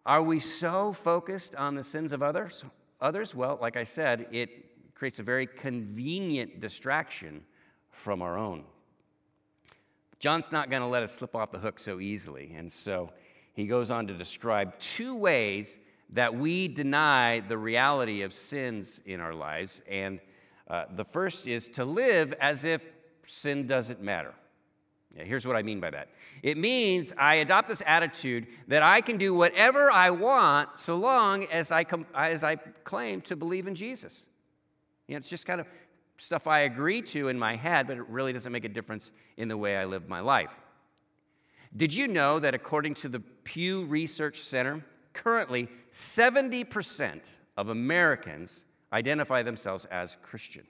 are 0.05 0.23
we 0.23 0.39
so 0.39 0.93
focused 0.93 1.57
on 1.57 1.75
the 1.75 1.83
sins 1.83 2.13
of 2.13 2.23
others? 2.23 2.65
Others, 3.01 3.35
well, 3.35 3.59
like 3.61 3.77
I 3.77 3.85
said, 3.85 4.27
it 4.31 4.66
creates 4.97 5.21
a 5.21 5.23
very 5.23 5.47
convenient 5.47 6.61
distraction 6.61 7.45
from 7.91 8.23
our 8.23 8.37
own. 8.37 8.65
John's 10.19 10.51
not 10.51 10.71
going 10.71 10.83
to 10.83 10.89
let 10.89 11.03
us 11.03 11.15
slip 11.15 11.37
off 11.37 11.53
the 11.53 11.59
hook 11.59 11.79
so 11.79 12.01
easily, 12.01 12.53
and 12.57 12.73
so 12.73 13.13
he 13.53 13.67
goes 13.67 13.91
on 13.91 14.07
to 14.09 14.15
describe 14.15 14.79
two 14.81 15.15
ways 15.15 15.79
that 16.11 16.35
we 16.35 16.69
deny 16.69 17.41
the 17.41 17.59
reality 17.59 18.23
of 18.23 18.33
sins 18.33 19.01
in 19.07 19.21
our 19.21 19.35
lives 19.35 19.83
and 19.89 20.21
uh, 20.69 20.85
the 20.95 21.05
first 21.05 21.47
is 21.47 21.69
to 21.69 21.85
live 21.85 22.33
as 22.41 22.65
if 22.65 22.83
sin 23.25 23.67
doesn't 23.67 24.01
matter. 24.01 24.35
Here's 25.15 25.47
what 25.47 25.57
I 25.57 25.63
mean 25.63 25.81
by 25.81 25.91
that 25.91 26.09
it 26.43 26.59
means 26.59 27.13
I 27.17 27.37
adopt 27.37 27.69
this 27.69 27.83
attitude 27.87 28.47
that 28.69 28.83
I 28.83 29.01
can 29.01 29.17
do 29.17 29.33
whatever 29.33 29.91
I 29.91 30.11
want 30.11 30.79
so 30.79 30.97
long 30.97 31.45
as 31.45 31.73
I, 31.73 31.85
com- 31.85 32.07
as 32.15 32.45
I 32.45 32.57
claim 32.57 33.23
to 33.23 33.37
believe 33.37 33.67
in 33.67 33.75
Jesus. 33.75 34.27
You 35.09 35.15
know, 35.15 35.19
it's 35.19 35.29
just 35.29 35.47
kind 35.47 35.61
of 35.61 35.67
stuff 36.19 36.47
I 36.47 36.61
agree 36.61 37.03
to 37.03 37.29
in 37.29 37.39
my 37.39 37.57
head, 37.57 37.87
but 37.87 37.97
it 37.97 38.09
really 38.09 38.33
doesn't 38.33 38.51
make 38.53 38.65
a 38.65 38.69
difference 38.69 39.13
in 39.37 39.49
the 39.49 39.57
way 39.57 39.77
I 39.77 39.85
live 39.85 40.09
my 40.09 40.21
life. 40.21 40.51
Did 41.77 41.93
you 41.95 42.09
know 42.09 42.39
that 42.39 42.55
according 42.55 42.95
to 42.95 43.09
the 43.09 43.21
Pew 43.21 43.85
Research 43.85 44.41
Center, 44.41 44.85
currently 45.13 45.69
70% 45.93 47.21
of 47.57 47.69
Americans 47.69 48.65
identify 48.93 49.43
themselves 49.43 49.85
as 49.87 50.17
Christian. 50.23 50.65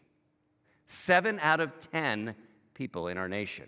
Seven 0.87 1.39
out 1.41 1.61
of 1.61 1.79
10 1.93 2.35
people 2.75 3.09
in 3.09 3.19
our 3.19 3.29
nation. 3.29 3.67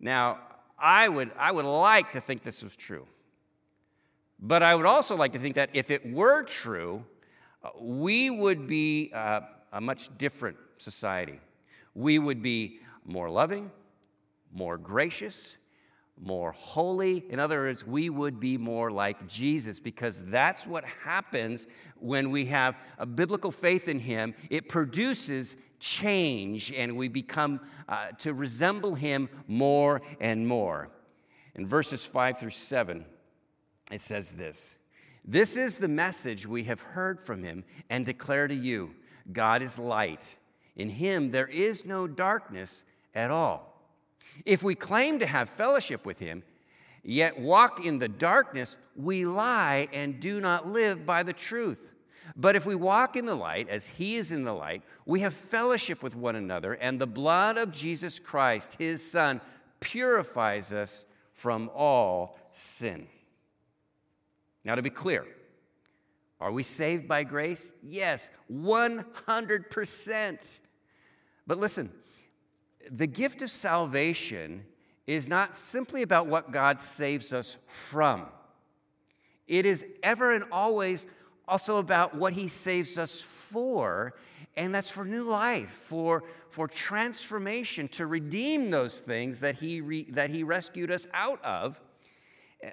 Now, 0.00 0.38
I 0.78 1.08
would, 1.08 1.30
I 1.38 1.52
would 1.52 1.64
like 1.64 2.12
to 2.12 2.20
think 2.20 2.42
this 2.42 2.62
was 2.62 2.76
true. 2.76 3.06
But 4.38 4.62
I 4.62 4.74
would 4.74 4.86
also 4.86 5.16
like 5.16 5.32
to 5.32 5.38
think 5.38 5.54
that 5.54 5.70
if 5.72 5.90
it 5.90 6.10
were 6.10 6.42
true, 6.42 7.04
uh, 7.62 7.70
we 7.80 8.28
would 8.28 8.66
be 8.66 9.10
uh, 9.14 9.40
a 9.76 9.80
much 9.80 10.08
different 10.16 10.56
society. 10.78 11.38
We 11.94 12.18
would 12.18 12.42
be 12.42 12.80
more 13.04 13.28
loving, 13.28 13.70
more 14.50 14.78
gracious, 14.78 15.54
more 16.18 16.52
holy. 16.52 17.26
In 17.28 17.38
other 17.38 17.58
words, 17.58 17.86
we 17.86 18.08
would 18.08 18.40
be 18.40 18.56
more 18.56 18.90
like 18.90 19.28
Jesus 19.28 19.78
because 19.78 20.24
that's 20.24 20.66
what 20.66 20.82
happens 21.04 21.66
when 21.98 22.30
we 22.30 22.46
have 22.46 22.74
a 22.98 23.04
biblical 23.04 23.50
faith 23.50 23.86
in 23.86 23.98
Him. 23.98 24.34
It 24.48 24.70
produces 24.70 25.56
change 25.78 26.72
and 26.72 26.96
we 26.96 27.08
become 27.08 27.60
uh, 27.86 28.12
to 28.20 28.32
resemble 28.32 28.94
Him 28.94 29.28
more 29.46 30.00
and 30.20 30.48
more. 30.48 30.88
In 31.54 31.66
verses 31.66 32.02
5 32.02 32.38
through 32.38 32.50
7, 32.50 33.04
it 33.92 34.00
says 34.00 34.32
this 34.32 34.74
This 35.22 35.58
is 35.58 35.74
the 35.74 35.88
message 35.88 36.46
we 36.46 36.64
have 36.64 36.80
heard 36.80 37.20
from 37.20 37.42
Him 37.42 37.62
and 37.90 38.06
declare 38.06 38.48
to 38.48 38.54
you 38.54 38.94
God 39.32 39.62
is 39.62 39.78
light. 39.78 40.36
In 40.76 40.88
Him 40.88 41.30
there 41.30 41.48
is 41.48 41.84
no 41.84 42.06
darkness 42.06 42.84
at 43.14 43.30
all. 43.30 43.76
If 44.44 44.62
we 44.62 44.74
claim 44.74 45.18
to 45.20 45.26
have 45.26 45.48
fellowship 45.48 46.04
with 46.04 46.18
him, 46.18 46.42
yet 47.02 47.38
walk 47.38 47.84
in 47.84 47.98
the 47.98 48.08
darkness, 48.08 48.76
we 48.94 49.24
lie 49.24 49.88
and 49.92 50.20
do 50.20 50.40
not 50.40 50.68
live 50.68 51.06
by 51.06 51.22
the 51.22 51.32
truth. 51.32 51.92
But 52.36 52.56
if 52.56 52.66
we 52.66 52.74
walk 52.74 53.16
in 53.16 53.24
the 53.24 53.36
light, 53.36 53.68
as 53.68 53.86
he 53.86 54.16
is 54.16 54.32
in 54.32 54.44
the 54.44 54.52
light, 54.52 54.82
we 55.06 55.20
have 55.20 55.32
fellowship 55.32 56.02
with 56.02 56.16
one 56.16 56.36
another, 56.36 56.74
and 56.74 57.00
the 57.00 57.06
blood 57.06 57.56
of 57.56 57.70
Jesus 57.70 58.18
Christ, 58.18 58.74
his 58.78 59.08
Son, 59.08 59.40
purifies 59.80 60.72
us 60.72 61.04
from 61.32 61.70
all 61.74 62.38
sin. 62.50 63.06
Now, 64.64 64.74
to 64.74 64.82
be 64.82 64.90
clear, 64.90 65.24
are 66.40 66.52
we 66.52 66.62
saved 66.62 67.08
by 67.08 67.24
grace? 67.24 67.72
Yes, 67.82 68.28
100%. 68.52 70.58
But 71.46 71.58
listen, 71.58 71.90
the 72.90 73.06
gift 73.06 73.42
of 73.42 73.50
salvation 73.50 74.64
is 75.06 75.28
not 75.28 75.54
simply 75.54 76.02
about 76.02 76.26
what 76.26 76.52
God 76.52 76.80
saves 76.80 77.32
us 77.32 77.56
from, 77.66 78.26
it 79.46 79.64
is 79.64 79.86
ever 80.02 80.34
and 80.34 80.44
always 80.50 81.06
also 81.46 81.76
about 81.76 82.16
what 82.16 82.32
He 82.32 82.48
saves 82.48 82.98
us 82.98 83.20
for, 83.20 84.14
and 84.56 84.74
that's 84.74 84.90
for 84.90 85.04
new 85.04 85.22
life, 85.22 85.70
for, 85.70 86.24
for 86.50 86.66
transformation, 86.66 87.86
to 87.88 88.06
redeem 88.06 88.70
those 88.70 88.98
things 88.98 89.38
that 89.40 89.54
he, 89.54 89.80
re, 89.80 90.06
that 90.10 90.30
he 90.30 90.42
rescued 90.42 90.90
us 90.90 91.06
out 91.14 91.44
of. 91.44 91.80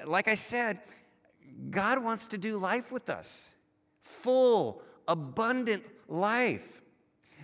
Like 0.05 0.27
I 0.27 0.34
said, 0.34 0.79
God 1.70 2.03
wants 2.03 2.27
to 2.29 2.39
do 2.39 2.58
life 2.58 2.91
with 2.91 3.10
us 3.10 3.50
full, 4.03 4.81
abundant 5.07 5.83
life. 6.07 6.81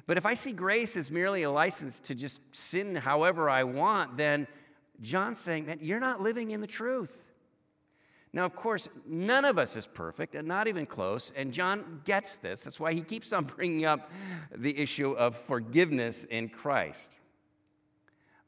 But 0.05 0.17
if 0.17 0.25
I 0.25 0.33
see 0.33 0.51
grace 0.51 0.97
as 0.97 1.11
merely 1.11 1.43
a 1.43 1.51
license 1.51 1.99
to 2.01 2.15
just 2.15 2.41
sin 2.51 2.95
however 2.95 3.49
I 3.49 3.63
want, 3.63 4.17
then 4.17 4.47
John's 5.01 5.39
saying 5.39 5.65
that 5.65 5.83
you're 5.83 5.99
not 5.99 6.21
living 6.21 6.51
in 6.51 6.61
the 6.61 6.67
truth. 6.67 7.29
Now, 8.31 8.45
of 8.45 8.55
course, 8.55 8.87
none 9.07 9.43
of 9.43 9.57
us 9.57 9.75
is 9.75 9.87
perfect, 9.87 10.35
and 10.35 10.47
not 10.47 10.67
even 10.67 10.85
close, 10.85 11.31
and 11.35 11.51
John 11.51 12.01
gets 12.05 12.37
this. 12.37 12.63
That's 12.63 12.79
why 12.79 12.93
he 12.93 13.01
keeps 13.01 13.33
on 13.33 13.43
bringing 13.55 13.85
up 13.85 14.11
the 14.55 14.77
issue 14.77 15.11
of 15.11 15.35
forgiveness 15.35 16.25
in 16.25 16.49
Christ. 16.49 17.17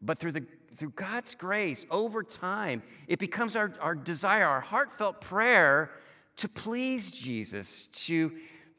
But 0.01 0.19
through, 0.19 0.33
the, 0.33 0.45
through 0.75 0.91
God's 0.91 1.33
grace, 1.35 1.85
over 1.89 2.23
time, 2.23 2.83
it 3.07 3.17
becomes 3.17 3.55
our, 3.55 3.73
our 3.79 3.95
desire, 3.95 4.45
our 4.45 4.61
heartfelt 4.61 5.21
prayer 5.21 5.91
to 6.41 6.49
please 6.49 7.11
Jesus, 7.11 7.87
to, 7.87 8.31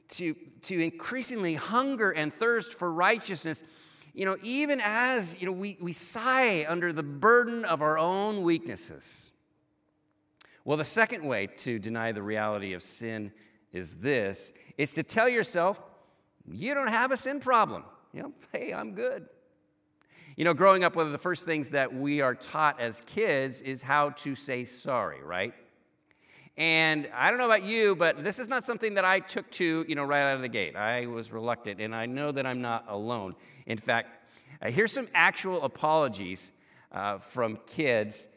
to, 0.09 0.35
to 0.63 0.81
increasingly 0.81 1.55
hunger 1.55 2.11
and 2.11 2.33
thirst 2.33 2.75
for 2.75 2.93
righteousness, 2.93 3.63
you 4.13 4.25
know, 4.25 4.37
even 4.43 4.81
as, 4.83 5.41
you 5.41 5.47
know, 5.47 5.53
we, 5.53 5.79
we 5.81 5.93
sigh 5.93 6.67
under 6.69 6.93
the 6.93 7.05
burden 7.05 7.65
of 7.65 7.81
our 7.81 7.99
own 7.99 8.43
weaknesses. 8.43 9.31
Well, 10.65 10.77
the 10.77 10.85
second 10.85 11.25
way 11.25 11.47
to 11.59 11.79
deny 11.79 12.11
the 12.11 12.23
reality 12.23 12.73
of 12.73 12.83
sin 12.83 13.31
is 13.73 13.95
this 13.97 14.53
it's 14.77 14.95
to 14.95 15.05
tell 15.05 15.29
yourself 15.29 15.81
you 16.51 16.75
don't 16.75 16.91
have 16.91 17.13
a 17.13 17.17
sin 17.17 17.39
problem. 17.39 17.85
You 18.13 18.23
know, 18.25 18.33
hey, 18.53 18.75
I'm 18.75 18.93
good. 18.95 19.29
You 20.37 20.45
know, 20.45 20.55
growing 20.55 20.83
up, 20.83 20.97
one 20.97 21.07
of 21.07 21.13
the 21.13 21.19
first 21.19 21.45
things 21.45 21.71
that 21.71 21.95
we 21.95 22.23
are 22.23 22.35
taught 22.35 22.81
as 22.81 23.03
kids 23.07 23.61
is 23.61 23.83
how 23.83 24.11
to 24.11 24.35
say 24.35 24.65
sorry, 24.65 25.23
right? 25.23 25.55
And 26.57 27.09
I 27.15 27.31
don't 27.31 27.39
know 27.39 27.47
about 27.47 27.63
you, 27.63 27.97
but 27.97 28.23
this 28.23 28.39
is 28.39 28.49
not 28.49 28.63
something 28.63 28.95
that 28.95 29.05
I 29.05 29.21
took 29.21 29.51
to, 29.53 29.85
you 29.89 29.95
know, 29.95 30.05
right 30.05 30.23
out 30.23 30.37
of 30.37 30.43
the 30.43 30.49
gate. 30.49 30.77
I 30.77 31.07
was 31.07 31.33
reluctant, 31.33 31.81
and 31.81 31.95
I 31.95 32.07
know 32.07 32.31
that 32.31 32.45
I'm 32.45 32.61
not 32.61 32.85
alone. 32.89 33.35
In 33.67 33.79
fact, 33.79 34.35
uh, 34.61 34.71
here's 34.71 34.93
some 34.93 35.09
actual 35.15 35.63
apologies 35.63 36.53
uh, 36.93 37.19
from 37.19 37.59
kids 37.67 38.29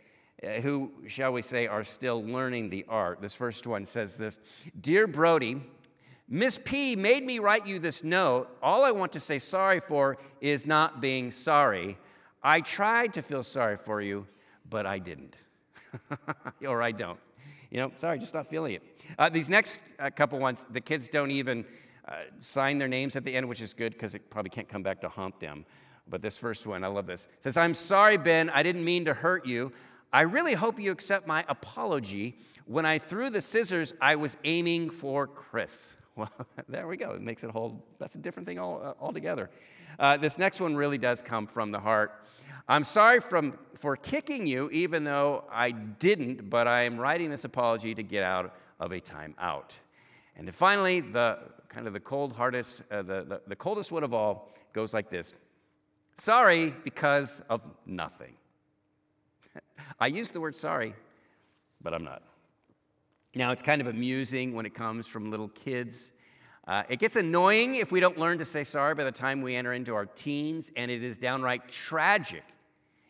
uh, 0.42 0.62
who, 0.62 0.92
shall 1.08 1.34
we 1.34 1.42
say, 1.42 1.68
are 1.68 1.84
still 1.84 2.24
learning 2.24 2.70
the 2.70 2.86
art. 2.88 3.22
This 3.22 3.34
first 3.34 3.68
one 3.68 3.86
says 3.86 4.18
this 4.18 4.40
Dear 4.80 5.08
Brody, 5.08 5.62
Miss 6.28 6.58
P 6.64 6.96
made 6.96 7.24
me 7.26 7.40
write 7.40 7.68
you 7.68 7.80
this 7.80 8.04
note. 8.04 8.48
All 8.62 8.84
I 8.84 8.92
want 8.92 9.12
to 9.14 9.20
say 9.20 9.40
sorry 9.40 9.80
for 9.80 10.18
is 10.40 10.66
not 10.66 11.02
being 11.02 11.32
sorry. 11.32 11.98
I 12.42 12.62
tried 12.62 13.14
to 13.16 13.22
feel 13.22 13.44
sorry 13.44 13.78
for 13.78 14.02
you, 14.02 14.26
but 14.70 14.86
I 14.86 15.00
didn't. 15.00 15.36
or 16.68 16.82
I 16.82 16.92
don't. 16.92 17.20
You 17.76 17.82
know, 17.82 17.92
sorry, 17.98 18.18
just 18.20 18.34
not 18.34 18.48
feeling 18.48 18.76
it. 18.76 18.84
Uh, 19.20 19.28
these 19.28 19.50
next 19.50 19.82
uh, 20.00 20.10
couple 20.10 20.40
ones, 20.40 20.66
the 20.72 20.80
kids 20.80 21.10
don't 21.10 21.30
even 21.30 21.66
uh, 22.08 22.14
sign 22.40 22.78
their 22.78 22.88
names 22.88 23.18
at 23.18 23.26
the 23.26 23.36
end, 23.36 23.50
which 23.50 23.60
is 23.60 23.74
good 23.74 23.92
because 23.92 24.16
it 24.16 24.30
probably 24.30 24.50
can't 24.50 24.70
come 24.70 24.82
back 24.82 25.02
to 25.02 25.10
haunt 25.10 25.42
them. 25.42 25.66
But 26.08 26.22
this 26.22 26.38
first 26.38 26.66
one, 26.66 26.86
I 26.86 26.88
love 26.88 27.06
this. 27.06 27.26
It 27.26 27.44
says, 27.44 27.58
I'm 27.58 27.74
sorry, 27.74 28.16
Ben. 28.16 28.50
I 28.52 28.64
didn't 28.64 28.86
mean 28.86 29.04
to 29.04 29.14
hurt 29.14 29.46
you. 29.46 29.74
I 30.14 30.22
really 30.22 30.54
hope 30.54 30.80
you 30.80 30.90
accept 30.90 31.28
my 31.28 31.44
apology. 31.50 32.38
When 32.66 32.86
I 32.86 32.98
threw 32.98 33.30
the 33.30 33.42
scissors, 33.42 33.94
I 34.00 34.16
was 34.16 34.38
aiming 34.46 34.92
for 34.92 35.28
Chris. 35.28 35.96
Well, 36.16 36.32
there 36.70 36.88
we 36.88 36.96
go. 36.96 37.12
It 37.12 37.22
makes 37.22 37.44
it 37.44 37.52
whole, 37.52 37.84
that's 38.00 38.16
a 38.16 38.20
different 38.20 38.48
thing 38.48 38.58
all, 38.58 38.82
uh, 38.82 38.94
altogether. 39.04 39.50
Uh, 40.00 40.16
this 40.16 40.38
next 40.38 40.62
one 40.62 40.74
really 40.74 40.98
does 40.98 41.22
come 41.22 41.46
from 41.46 41.72
the 41.72 41.80
heart. 41.82 42.26
I'm 42.68 42.84
sorry 42.84 43.20
from, 43.20 43.58
for 43.76 43.96
kicking 43.96 44.48
you, 44.48 44.70
even 44.72 45.04
though 45.04 45.44
I 45.52 45.70
didn't, 45.72 46.50
but 46.50 46.68
I 46.68 46.84
am 46.84 46.98
writing 46.98 47.30
this 47.30 47.44
apology 47.44 47.94
to 47.94 48.02
get 48.02 48.24
out 48.24 48.56
of 48.80 48.92
a 48.92 49.00
time 49.00 49.36
out. 49.40 49.74
And 50.36 50.54
finally, 50.54 51.00
the 51.00 51.38
kind 51.70 51.86
of 51.86 51.94
the 51.94 52.00
cold 52.00 52.34
hardest, 52.34 52.82
uh, 52.90 53.04
the, 53.04 53.24
the, 53.24 53.42
the 53.48 53.56
coldest 53.56 53.92
one 53.92 54.04
of 54.04 54.14
all 54.14 54.52
goes 54.74 54.94
like 54.94 55.10
this 55.10 55.34
Sorry 56.18 56.74
because 56.84 57.42
of 57.50 57.62
nothing. 57.86 58.34
I 60.00 60.08
use 60.08 60.32
the 60.32 60.40
word 60.42 60.56
sorry, 60.56 60.96
but 61.82 61.94
I'm 61.94 62.04
not. 62.04 62.24
Now, 63.36 63.52
it's 63.52 63.62
kind 63.62 63.82
of 63.82 63.88
amusing 63.88 64.56
when 64.56 64.66
it 64.66 64.74
comes 64.74 65.08
from 65.08 65.30
little 65.30 65.50
kids. 65.50 66.12
Uh, 66.68 66.84
it 66.90 66.98
gets 66.98 67.16
annoying 67.16 67.76
if 67.76 67.92
we 67.92 68.00
don't 68.00 68.18
learn 68.18 68.40
to 68.40 68.46
say 68.46 68.64
sorry 68.64 68.96
by 68.96 69.04
the 69.04 69.12
time 69.12 69.44
we 69.44 69.56
enter 69.56 69.74
into 69.74 69.94
our 69.94 70.06
teens, 70.06 70.72
and 70.76 70.90
it 70.90 71.04
is 71.04 71.20
downright 71.20 71.68
tragic 71.68 72.44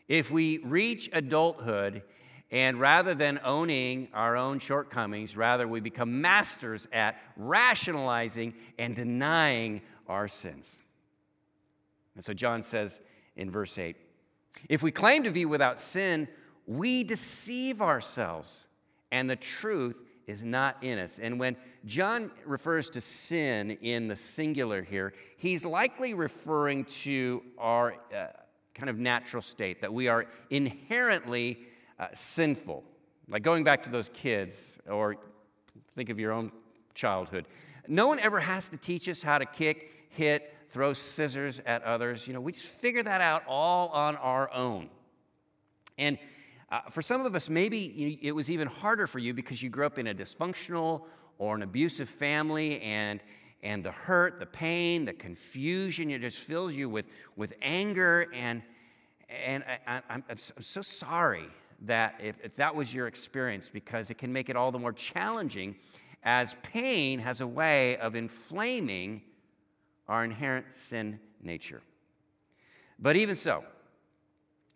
if 0.08 0.30
we 0.30 0.58
reach 0.58 1.10
adulthood 1.12 2.02
and 2.50 2.78
rather 2.78 3.14
than 3.14 3.40
owning 3.42 4.08
our 4.14 4.36
own 4.36 4.58
shortcomings, 4.58 5.36
rather 5.36 5.66
we 5.66 5.80
become 5.80 6.20
masters 6.20 6.86
at 6.92 7.16
rationalizing 7.36 8.54
and 8.78 8.94
denying 8.94 9.82
our 10.06 10.28
sins. 10.28 10.78
And 12.14 12.24
so 12.24 12.32
John 12.32 12.62
says 12.62 13.00
in 13.36 13.50
verse 13.50 13.78
8 13.78 13.96
if 14.68 14.82
we 14.82 14.90
claim 14.90 15.24
to 15.24 15.30
be 15.30 15.44
without 15.44 15.78
sin, 15.78 16.28
we 16.66 17.04
deceive 17.04 17.82
ourselves, 17.82 18.66
and 19.12 19.28
the 19.28 19.36
truth 19.36 20.00
is 20.26 20.44
not 20.44 20.82
in 20.82 20.98
us. 20.98 21.20
And 21.20 21.38
when 21.38 21.56
John 21.84 22.30
refers 22.44 22.90
to 22.90 23.00
sin 23.00 23.72
in 23.82 24.08
the 24.08 24.16
singular 24.16 24.82
here, 24.82 25.12
he's 25.36 25.64
likely 25.64 26.14
referring 26.14 26.84
to 26.84 27.42
our 27.58 27.94
uh, 28.14 28.26
kind 28.76 28.90
of 28.90 28.98
natural 28.98 29.42
state, 29.42 29.80
that 29.80 29.92
we 29.92 30.06
are 30.06 30.26
inherently 30.50 31.58
uh, 31.98 32.08
sinful. 32.12 32.84
Like 33.28 33.42
going 33.42 33.64
back 33.64 33.82
to 33.84 33.90
those 33.90 34.10
kids, 34.10 34.78
or 34.88 35.16
think 35.96 36.10
of 36.10 36.20
your 36.20 36.32
own 36.32 36.52
childhood. 36.94 37.48
No 37.88 38.06
one 38.06 38.20
ever 38.20 38.38
has 38.38 38.68
to 38.68 38.76
teach 38.76 39.08
us 39.08 39.22
how 39.22 39.38
to 39.38 39.46
kick, 39.46 39.90
hit, 40.10 40.54
throw 40.68 40.92
scissors 40.92 41.60
at 41.64 41.82
others. 41.82 42.26
You 42.26 42.34
know, 42.34 42.40
we 42.40 42.52
just 42.52 42.66
figure 42.66 43.02
that 43.02 43.20
out 43.20 43.42
all 43.48 43.88
on 43.88 44.16
our 44.16 44.52
own. 44.52 44.90
And 45.96 46.18
uh, 46.70 46.82
for 46.90 47.00
some 47.00 47.24
of 47.24 47.34
us, 47.34 47.48
maybe 47.48 48.18
it 48.20 48.32
was 48.32 48.50
even 48.50 48.68
harder 48.68 49.06
for 49.06 49.18
you 49.18 49.32
because 49.32 49.62
you 49.62 49.70
grew 49.70 49.86
up 49.86 49.98
in 49.98 50.08
a 50.08 50.14
dysfunctional 50.14 51.02
or 51.38 51.54
an 51.54 51.62
abusive 51.62 52.08
family, 52.08 52.80
and, 52.82 53.20
and 53.62 53.82
the 53.82 53.90
hurt, 53.90 54.38
the 54.38 54.46
pain, 54.46 55.04
the 55.04 55.12
confusion, 55.12 56.10
it 56.10 56.20
just 56.20 56.38
fills 56.38 56.74
you 56.74 56.88
with, 56.88 57.06
with 57.36 57.52
anger. 57.62 58.26
And, 58.32 58.62
and 59.28 59.64
I, 59.86 60.00
am 60.08 60.38
so 60.38 60.82
sorry 60.82 61.46
that 61.82 62.20
if, 62.22 62.36
if 62.42 62.54
that 62.56 62.74
was 62.74 62.92
your 62.92 63.06
experience 63.06 63.68
because 63.72 64.10
it 64.10 64.18
can 64.18 64.32
make 64.32 64.48
it 64.48 64.56
all 64.56 64.72
the 64.72 64.78
more 64.78 64.92
challenging 64.92 65.76
as 66.22 66.56
pain 66.62 67.18
has 67.18 67.40
a 67.40 67.46
way 67.46 67.96
of 67.98 68.14
inflaming 68.14 69.22
our 70.08 70.24
inherent 70.24 70.66
sin 70.72 71.20
nature. 71.42 71.82
But 72.98 73.16
even 73.16 73.34
so, 73.34 73.64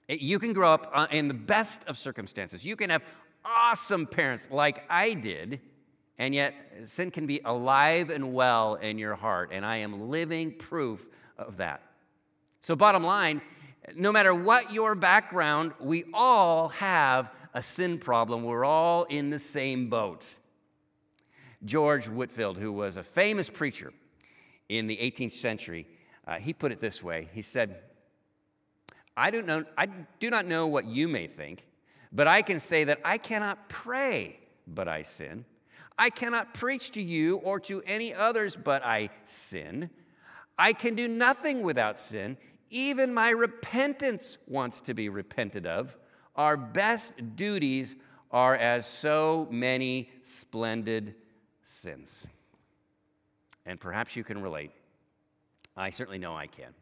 you 0.08 0.38
can 0.38 0.52
grow 0.52 0.72
up 0.72 0.90
uh, 0.92 1.06
in 1.10 1.28
the 1.28 1.34
best 1.34 1.84
of 1.84 1.96
circumstances. 1.96 2.64
You 2.64 2.76
can 2.76 2.90
have 2.90 3.02
awesome 3.44 4.06
parents 4.06 4.48
like 4.50 4.84
I 4.90 5.14
did, 5.14 5.60
and 6.20 6.34
yet 6.34 6.54
sin 6.84 7.10
can 7.10 7.26
be 7.26 7.40
alive 7.46 8.10
and 8.10 8.34
well 8.34 8.74
in 8.74 8.98
your 8.98 9.14
heart, 9.14 9.48
and 9.52 9.64
I 9.64 9.78
am 9.78 10.10
living 10.10 10.52
proof 10.52 11.08
of 11.38 11.56
that. 11.56 11.80
So, 12.60 12.76
bottom 12.76 13.02
line, 13.02 13.40
no 13.96 14.12
matter 14.12 14.34
what 14.34 14.70
your 14.70 14.94
background, 14.94 15.72
we 15.80 16.04
all 16.12 16.68
have 16.68 17.30
a 17.54 17.62
sin 17.62 17.98
problem. 17.98 18.44
We're 18.44 18.66
all 18.66 19.04
in 19.04 19.30
the 19.30 19.38
same 19.38 19.88
boat. 19.88 20.34
George 21.64 22.06
Whitefield, 22.06 22.58
who 22.58 22.70
was 22.70 22.98
a 22.98 23.02
famous 23.02 23.48
preacher 23.48 23.90
in 24.68 24.88
the 24.88 24.98
18th 24.98 25.32
century, 25.32 25.86
uh, 26.26 26.36
he 26.36 26.52
put 26.52 26.70
it 26.70 26.82
this 26.82 27.02
way 27.02 27.30
He 27.32 27.40
said, 27.40 27.76
I, 29.16 29.30
don't 29.30 29.46
know, 29.46 29.64
I 29.78 29.86
do 29.86 30.28
not 30.28 30.44
know 30.44 30.66
what 30.66 30.84
you 30.84 31.08
may 31.08 31.26
think, 31.26 31.64
but 32.12 32.28
I 32.28 32.42
can 32.42 32.60
say 32.60 32.84
that 32.84 33.00
I 33.06 33.16
cannot 33.16 33.70
pray, 33.70 34.38
but 34.66 34.86
I 34.86 35.00
sin. 35.00 35.46
I 36.00 36.08
cannot 36.08 36.54
preach 36.54 36.92
to 36.92 37.02
you 37.02 37.36
or 37.36 37.60
to 37.60 37.82
any 37.86 38.14
others, 38.14 38.56
but 38.56 38.82
I 38.82 39.10
sin. 39.26 39.90
I 40.58 40.72
can 40.72 40.94
do 40.94 41.06
nothing 41.06 41.60
without 41.62 41.98
sin. 41.98 42.38
Even 42.70 43.12
my 43.12 43.28
repentance 43.28 44.38
wants 44.46 44.80
to 44.82 44.94
be 44.94 45.10
repented 45.10 45.66
of. 45.66 45.98
Our 46.36 46.56
best 46.56 47.12
duties 47.36 47.96
are 48.30 48.56
as 48.56 48.86
so 48.86 49.46
many 49.50 50.10
splendid 50.22 51.16
sins. 51.64 52.24
And 53.66 53.78
perhaps 53.78 54.16
you 54.16 54.24
can 54.24 54.40
relate. 54.40 54.70
I 55.76 55.90
certainly 55.90 56.18
know 56.18 56.34
I 56.34 56.46
can. 56.46 56.72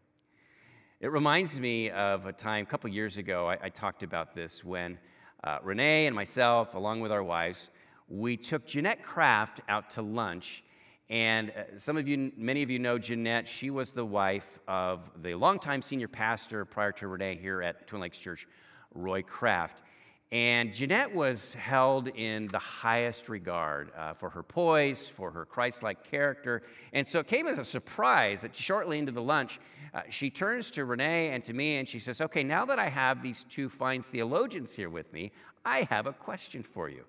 It 1.01 1.11
reminds 1.11 1.59
me 1.59 1.91
of 1.91 2.27
a 2.27 2.33
time, 2.33 2.63
a 2.63 2.67
couple 2.67 2.89
years 2.89 3.17
ago, 3.17 3.49
I, 3.49 3.59
I 3.65 3.69
talked 3.69 4.05
about 4.05 4.37
this 4.37 4.63
when 4.63 4.97
uh, 5.43 5.59
Renee 5.65 6.07
and 6.07 6.15
myself, 6.15 6.77
along 6.77 7.01
with 7.01 7.11
our 7.11 7.25
wives, 7.25 7.71
we 8.09 8.37
took 8.37 8.67
Jeanette 8.67 9.03
Kraft 9.03 9.61
out 9.69 9.91
to 9.93 10.03
lunch. 10.03 10.65
And 11.11 11.51
uh, 11.51 11.79
some 11.79 11.97
of 11.97 12.07
you, 12.07 12.33
many 12.37 12.63
of 12.63 12.71
you 12.71 12.79
know 12.79 12.99
Jeanette. 12.99 13.49
She 13.49 13.71
was 13.71 13.93
the 13.93 14.05
wife 14.05 14.59
of 14.69 15.01
the 15.23 15.35
longtime 15.35 15.83
senior 15.83 16.09
pastor 16.09 16.65
prior 16.65 16.93
to 16.93 17.09
Renee 17.09 17.37
here 17.37 17.63
at 17.63 17.87
Twin 17.87 18.03
Lakes 18.03 18.19
Church, 18.19 18.47
Roy 18.95 19.23
Kraft. 19.23 19.83
And 20.31 20.75
Jeanette 20.75 21.15
was 21.15 21.55
held 21.55 22.09
in 22.09 22.49
the 22.49 22.59
highest 22.59 23.31
regard 23.31 23.91
uh, 23.97 24.13
for 24.13 24.29
her 24.29 24.43
poise, 24.43 25.09
for 25.09 25.31
her 25.31 25.47
Christ 25.47 25.83
like 25.83 26.05
character. 26.05 26.63
And 26.93 27.09
so 27.09 27.21
it 27.21 27.27
came 27.27 27.47
as 27.47 27.59
a 27.59 27.65
surprise 27.65 28.43
that 28.43 28.55
shortly 28.55 28.99
into 28.99 29.13
the 29.13 29.23
lunch, 29.23 29.59
uh, 29.95 30.03
she 30.11 30.29
turns 30.29 30.71
to 30.73 30.85
Renee 30.85 31.31
and 31.31 31.43
to 31.45 31.55
me 31.55 31.77
and 31.77 31.89
she 31.89 31.99
says, 31.99 32.21
Okay, 32.21 32.45
now 32.45 32.67
that 32.67 32.79
I 32.79 32.91
have 32.91 33.23
these 33.23 33.47
two 33.49 33.71
fine 33.71 34.03
theologians 34.03 34.75
here 34.75 34.91
with 34.91 35.11
me, 35.15 35.33
I 35.65 35.87
have 35.89 36.07
a 36.07 36.13
question 36.13 36.63
for 36.63 36.91
you. 36.91 37.05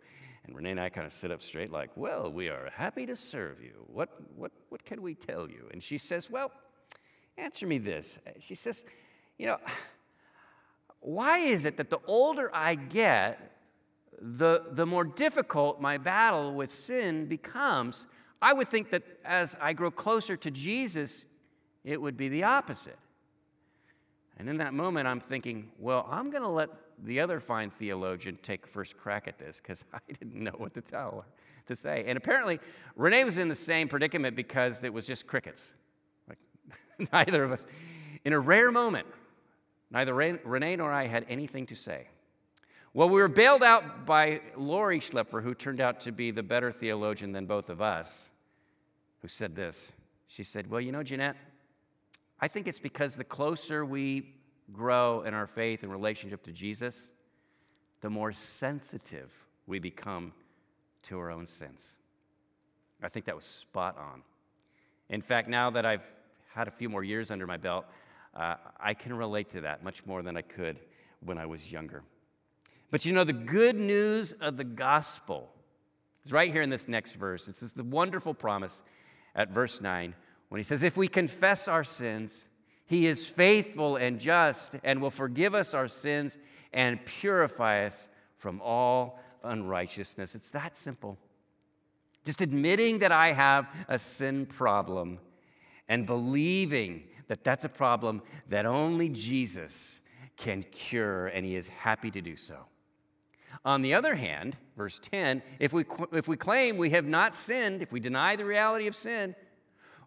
And 0.49 0.57
Renee 0.57 0.71
and 0.71 0.79
I 0.79 0.89
kind 0.89 1.05
of 1.05 1.13
sit 1.13 1.29
up 1.29 1.43
straight, 1.43 1.71
like, 1.71 1.91
Well, 1.95 2.31
we 2.31 2.49
are 2.49 2.71
happy 2.75 3.05
to 3.05 3.15
serve 3.15 3.61
you. 3.61 3.85
What, 3.85 4.09
what, 4.35 4.51
what 4.69 4.83
can 4.83 5.03
we 5.03 5.13
tell 5.13 5.47
you? 5.47 5.69
And 5.71 5.83
she 5.83 5.99
says, 5.99 6.27
Well, 6.27 6.51
answer 7.37 7.67
me 7.67 7.77
this. 7.77 8.17
Uh, 8.25 8.31
she 8.39 8.55
says, 8.55 8.83
You 9.37 9.45
know, 9.45 9.57
why 11.01 11.37
is 11.37 11.65
it 11.65 11.77
that 11.77 11.91
the 11.91 11.99
older 12.07 12.49
I 12.51 12.73
get, 12.73 13.59
the, 14.19 14.63
the 14.71 14.87
more 14.87 15.03
difficult 15.03 15.79
my 15.79 15.99
battle 15.99 16.55
with 16.55 16.71
sin 16.71 17.27
becomes? 17.27 18.07
I 18.41 18.53
would 18.53 18.69
think 18.69 18.89
that 18.89 19.03
as 19.23 19.55
I 19.61 19.73
grow 19.73 19.91
closer 19.91 20.35
to 20.35 20.49
Jesus, 20.49 21.27
it 21.83 22.01
would 22.01 22.17
be 22.17 22.27
the 22.27 22.41
opposite. 22.41 22.97
And 24.39 24.49
in 24.49 24.57
that 24.57 24.73
moment, 24.73 25.07
I'm 25.07 25.19
thinking, 25.19 25.69
well, 25.77 26.07
I'm 26.09 26.31
going 26.31 26.41
to 26.41 26.49
let 26.49 26.69
the 27.03 27.19
other 27.19 27.39
fine 27.39 27.69
theologian 27.69 28.37
take 28.41 28.67
first 28.67 28.97
crack 28.97 29.27
at 29.27 29.37
this 29.37 29.57
because 29.57 29.83
I 29.93 29.99
didn't 30.07 30.35
know 30.35 30.53
what 30.57 30.73
to 30.73 30.81
tell 30.81 31.25
her 31.25 31.41
to 31.67 31.75
say. 31.75 32.03
And 32.07 32.17
apparently, 32.17 32.59
Renee 32.95 33.23
was 33.23 33.37
in 33.37 33.47
the 33.47 33.55
same 33.55 33.87
predicament 33.87 34.35
because 34.35 34.83
it 34.83 34.93
was 34.93 35.07
just 35.07 35.27
crickets. 35.27 35.71
Like, 36.27 36.39
neither 37.13 37.43
of 37.43 37.51
us, 37.51 37.65
in 38.25 38.33
a 38.33 38.39
rare 38.39 38.71
moment, 38.71 39.07
neither 39.91 40.13
Renee 40.13 40.75
nor 40.75 40.91
I 40.91 41.07
had 41.07 41.25
anything 41.29 41.65
to 41.67 41.75
say. 41.75 42.07
Well, 42.93 43.07
we 43.07 43.21
were 43.21 43.27
bailed 43.27 43.63
out 43.63 44.05
by 44.05 44.41
Lori 44.57 44.99
Schlaepfer, 44.99 45.43
who 45.43 45.53
turned 45.53 45.79
out 45.79 45.99
to 46.01 46.11
be 46.11 46.31
the 46.31 46.41
better 46.41 46.71
theologian 46.71 47.31
than 47.31 47.45
both 47.45 47.69
of 47.69 47.81
us, 47.81 48.29
who 49.21 49.27
said 49.27 49.55
this. 49.55 49.87
She 50.27 50.43
said, 50.43 50.69
Well, 50.69 50.81
you 50.81 50.91
know, 50.91 51.03
Jeanette, 51.03 51.35
I 52.41 52.47
think 52.47 52.67
it's 52.67 52.79
because 52.79 53.15
the 53.15 53.23
closer 53.23 53.85
we 53.85 54.33
grow 54.73 55.21
in 55.21 55.33
our 55.33 55.47
faith 55.47 55.83
and 55.83 55.91
relationship 55.91 56.43
to 56.43 56.51
Jesus, 56.51 57.11
the 58.01 58.09
more 58.09 58.31
sensitive 58.31 59.31
we 59.67 59.79
become 59.79 60.33
to 61.03 61.19
our 61.19 61.31
own 61.31 61.45
sins. 61.45 61.93
I 63.01 63.09
think 63.09 63.25
that 63.25 63.35
was 63.35 63.45
spot 63.45 63.97
on. 63.97 64.21
In 65.09 65.21
fact, 65.21 65.47
now 65.47 65.69
that 65.71 65.85
I've 65.85 66.05
had 66.53 66.67
a 66.67 66.71
few 66.71 66.89
more 66.89 67.03
years 67.03 67.31
under 67.31 67.47
my 67.47 67.57
belt, 67.57 67.85
uh, 68.35 68.55
I 68.79 68.93
can 68.93 69.13
relate 69.13 69.49
to 69.51 69.61
that 69.61 69.83
much 69.83 70.05
more 70.05 70.21
than 70.21 70.37
I 70.37 70.41
could 70.41 70.79
when 71.21 71.37
I 71.37 71.45
was 71.45 71.71
younger. 71.71 72.03
But 72.91 73.05
you 73.05 73.13
know, 73.13 73.23
the 73.23 73.33
good 73.33 73.75
news 73.75 74.33
of 74.33 74.57
the 74.57 74.63
gospel 74.63 75.49
is 76.25 76.31
right 76.31 76.51
here 76.51 76.61
in 76.61 76.69
this 76.69 76.87
next 76.87 77.13
verse. 77.13 77.47
It's 77.47 77.59
this 77.59 77.75
wonderful 77.75 78.33
promise 78.33 78.83
at 79.35 79.51
verse 79.51 79.81
9 79.81 80.13
when 80.49 80.59
he 80.59 80.63
says, 80.63 80.83
If 80.83 80.97
we 80.97 81.07
confess 81.07 81.67
our 81.67 81.83
sins, 81.83 82.45
he 82.89 83.05
is 83.05 83.23
faithful 83.23 83.97
and 83.97 84.19
just 84.19 84.75
and 84.83 84.99
will 84.99 85.11
forgive 85.11 85.53
us 85.53 85.75
our 85.75 85.87
sins 85.87 86.39
and 86.73 87.05
purify 87.05 87.85
us 87.85 88.07
from 88.37 88.59
all 88.63 89.19
unrighteousness. 89.43 90.33
It's 90.33 90.49
that 90.51 90.75
simple. 90.75 91.19
Just 92.25 92.41
admitting 92.41 92.97
that 92.99 93.11
I 93.11 93.33
have 93.33 93.67
a 93.87 93.99
sin 93.99 94.47
problem 94.47 95.19
and 95.87 96.07
believing 96.07 97.03
that 97.27 97.43
that's 97.43 97.63
a 97.63 97.69
problem 97.69 98.23
that 98.49 98.65
only 98.65 99.07
Jesus 99.07 99.99
can 100.35 100.63
cure, 100.71 101.27
and 101.27 101.45
he 101.45 101.55
is 101.55 101.67
happy 101.67 102.09
to 102.09 102.21
do 102.21 102.37
so. 102.37 102.57
On 103.63 103.83
the 103.83 103.93
other 103.93 104.15
hand, 104.15 104.57
verse 104.75 104.99
10, 104.99 105.43
if 105.59 105.73
we, 105.73 105.85
if 106.11 106.27
we 106.27 106.37
claim 106.37 106.75
we 106.75 106.89
have 106.89 107.05
not 107.05 107.35
sinned, 107.35 107.83
if 107.83 107.91
we 107.91 107.99
deny 107.99 108.35
the 108.35 108.45
reality 108.45 108.87
of 108.87 108.95
sin, 108.95 109.35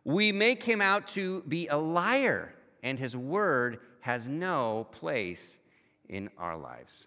we 0.02 0.32
make 0.32 0.64
him 0.64 0.80
out 0.80 1.06
to 1.08 1.42
be 1.42 1.68
a 1.68 1.76
liar, 1.76 2.54
and 2.82 2.98
his 2.98 3.16
word 3.16 3.78
has 4.00 4.26
no 4.26 4.86
place 4.92 5.58
in 6.08 6.30
our 6.36 6.56
lives. 6.56 7.06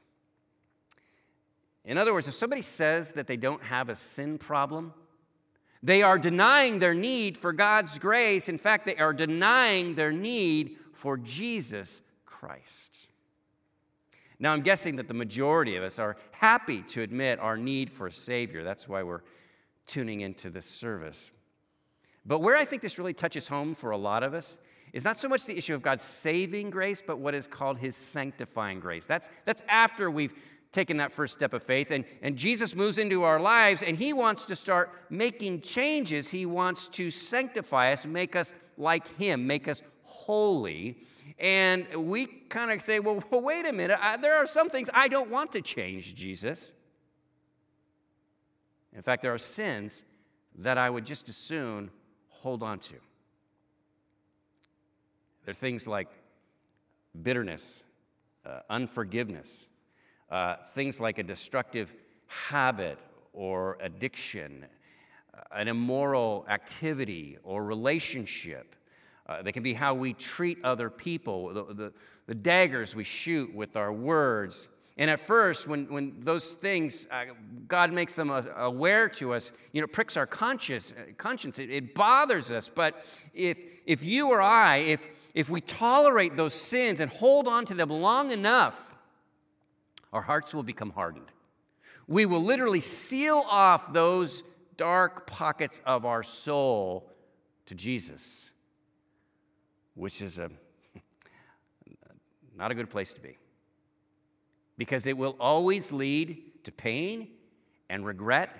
In 1.83 1.97
other 1.97 2.13
words, 2.13 2.27
if 2.27 2.35
somebody 2.35 2.61
says 2.61 3.11
that 3.11 3.27
they 3.27 3.37
don't 3.37 3.61
have 3.63 3.89
a 3.89 3.95
sin 3.95 4.37
problem, 4.37 4.93
they 5.83 6.01
are 6.01 6.17
denying 6.17 6.79
their 6.79 6.95
need 6.95 7.37
for 7.37 7.53
God's 7.53 7.99
grace. 7.99 8.49
In 8.49 8.57
fact, 8.57 8.85
they 8.85 8.95
are 8.95 9.13
denying 9.13 9.93
their 9.93 10.11
need 10.11 10.77
for 10.93 11.17
Jesus 11.17 12.01
Christ. 12.25 12.97
Now, 14.39 14.51
I'm 14.51 14.61
guessing 14.61 14.95
that 14.95 15.07
the 15.07 15.13
majority 15.13 15.75
of 15.75 15.83
us 15.83 15.99
are 15.99 16.17
happy 16.31 16.81
to 16.83 17.01
admit 17.01 17.39
our 17.39 17.57
need 17.57 17.91
for 17.91 18.07
a 18.07 18.11
Savior. 18.11 18.63
That's 18.63 18.87
why 18.87 19.03
we're 19.03 19.21
tuning 19.85 20.21
into 20.21 20.49
this 20.49 20.65
service. 20.65 21.31
But 22.25 22.39
where 22.39 22.55
I 22.55 22.65
think 22.65 22.81
this 22.81 22.97
really 22.97 23.13
touches 23.13 23.47
home 23.47 23.75
for 23.75 23.91
a 23.91 23.97
lot 23.97 24.23
of 24.23 24.33
us 24.33 24.57
is 24.95 25.03
not 25.03 25.19
so 25.19 25.27
much 25.27 25.45
the 25.45 25.57
issue 25.57 25.75
of 25.75 25.81
God's 25.81 26.03
saving 26.03 26.69
grace, 26.69 27.03
but 27.05 27.19
what 27.19 27.35
is 27.35 27.47
called 27.47 27.77
His 27.77 27.97
sanctifying 27.97 28.79
grace. 28.79 29.05
That's, 29.05 29.27
that's 29.43 29.61
after 29.67 30.09
we've 30.09 30.33
taken 30.71 30.95
that 30.97 31.11
first 31.11 31.33
step 31.33 31.53
of 31.53 31.61
faith. 31.61 31.91
And, 31.91 32.05
and 32.21 32.37
Jesus 32.37 32.73
moves 32.73 32.97
into 32.97 33.23
our 33.23 33.37
lives 33.37 33.81
and 33.81 33.97
he 33.97 34.13
wants 34.13 34.45
to 34.45 34.55
start 34.55 34.91
making 35.09 35.61
changes. 35.61 36.29
He 36.29 36.45
wants 36.45 36.87
to 36.89 37.11
sanctify 37.11 37.91
us, 37.91 38.05
make 38.05 38.37
us 38.37 38.53
like 38.77 39.05
him, 39.17 39.45
make 39.45 39.67
us 39.67 39.83
holy. 40.03 40.97
And 41.39 41.87
we 41.93 42.25
kind 42.25 42.71
of 42.71 42.81
say, 42.81 42.99
well, 43.01 43.21
well, 43.31 43.41
wait 43.41 43.65
a 43.65 43.73
minute. 43.73 43.99
I, 44.01 44.15
there 44.15 44.35
are 44.35 44.47
some 44.47 44.69
things 44.69 44.89
I 44.93 45.09
don't 45.09 45.29
want 45.29 45.51
to 45.53 45.61
change, 45.61 46.15
Jesus. 46.15 46.71
In 48.93 49.01
fact, 49.01 49.23
there 49.23 49.33
are 49.33 49.37
sins 49.37 50.05
that 50.59 50.77
I 50.77 50.89
would 50.89 51.05
just 51.05 51.27
as 51.27 51.35
soon 51.35 51.91
hold 52.29 52.63
on 52.63 52.79
to. 52.79 52.95
There 55.45 55.51
are 55.51 55.53
things 55.53 55.87
like 55.87 56.07
bitterness, 57.21 57.83
uh, 58.45 58.61
unforgiveness, 58.67 59.67
uh, 60.31 60.55
things 60.73 60.99
like 60.99 61.19
a 61.19 61.23
destructive 61.23 61.93
habit 62.25 62.97
or 63.31 63.77
addiction, 63.79 64.65
uh, 65.35 65.41
an 65.53 65.67
immoral 65.67 66.47
activity 66.49 67.37
or 67.43 67.63
relationship. 67.63 68.75
Uh, 69.27 69.43
they 69.43 69.51
can 69.51 69.61
be 69.61 69.73
how 69.73 69.93
we 69.93 70.13
treat 70.13 70.57
other 70.63 70.89
people, 70.89 71.53
the, 71.53 71.73
the, 71.73 71.93
the, 72.25 72.35
daggers 72.35 72.95
we 72.95 73.03
shoot 73.03 73.53
with 73.53 73.75
our 73.75 73.93
words. 73.93 74.67
And 74.97 75.11
at 75.11 75.19
first, 75.19 75.67
when, 75.67 75.85
when 75.91 76.19
those 76.21 76.53
things, 76.53 77.05
uh, 77.11 77.25
God 77.67 77.91
makes 77.93 78.15
them 78.15 78.31
aware 78.31 79.09
to 79.09 79.33
us, 79.33 79.51
you 79.73 79.81
know, 79.81 79.87
pricks 79.87 80.17
our 80.17 80.25
conscience, 80.25 80.91
uh, 80.97 81.11
conscience 81.17 81.59
it, 81.59 81.69
it 81.69 81.93
bothers 81.93 82.49
us. 82.49 82.67
But 82.67 83.05
if, 83.33 83.57
if 83.85 84.03
you 84.03 84.29
or 84.29 84.41
I, 84.41 84.77
if, 84.77 85.05
if 85.35 85.49
we 85.49 85.59
tolerate 85.59 86.37
those 86.37 86.53
sins 86.53 87.01
and 87.01 87.11
hold 87.11 87.47
on 87.47 87.65
to 87.65 87.75
them 87.75 87.89
long 87.89 88.31
enough, 88.31 88.95
our 90.13 90.21
hearts 90.21 90.53
will 90.53 90.63
become 90.63 90.91
hardened. 90.91 91.29
We 92.07 92.25
will 92.25 92.41
literally 92.41 92.79
seal 92.79 93.43
off 93.51 93.91
those 93.91 94.43
dark 94.77 95.27
pockets 95.27 95.81
of 95.85 96.05
our 96.05 96.23
soul 96.23 97.11
to 97.65 97.75
Jesus, 97.75 98.49
which 99.93 100.21
is 100.21 100.39
a 100.39 100.49
not 102.55 102.71
a 102.71 102.75
good 102.75 102.89
place 102.89 103.13
to 103.13 103.19
be. 103.19 103.37
Because 104.77 105.05
it 105.05 105.17
will 105.17 105.35
always 105.37 105.91
lead 105.91 106.63
to 106.63 106.71
pain 106.71 107.27
and 107.89 108.05
regret. 108.05 108.55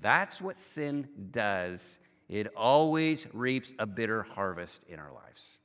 That's 0.00 0.40
what 0.40 0.56
sin 0.56 1.06
does. 1.30 1.98
It 2.30 2.46
always 2.56 3.26
reaps 3.34 3.74
a 3.78 3.86
bitter 3.86 4.22
harvest 4.22 4.82
in 4.88 4.98
our 4.98 5.12
lives. 5.12 5.58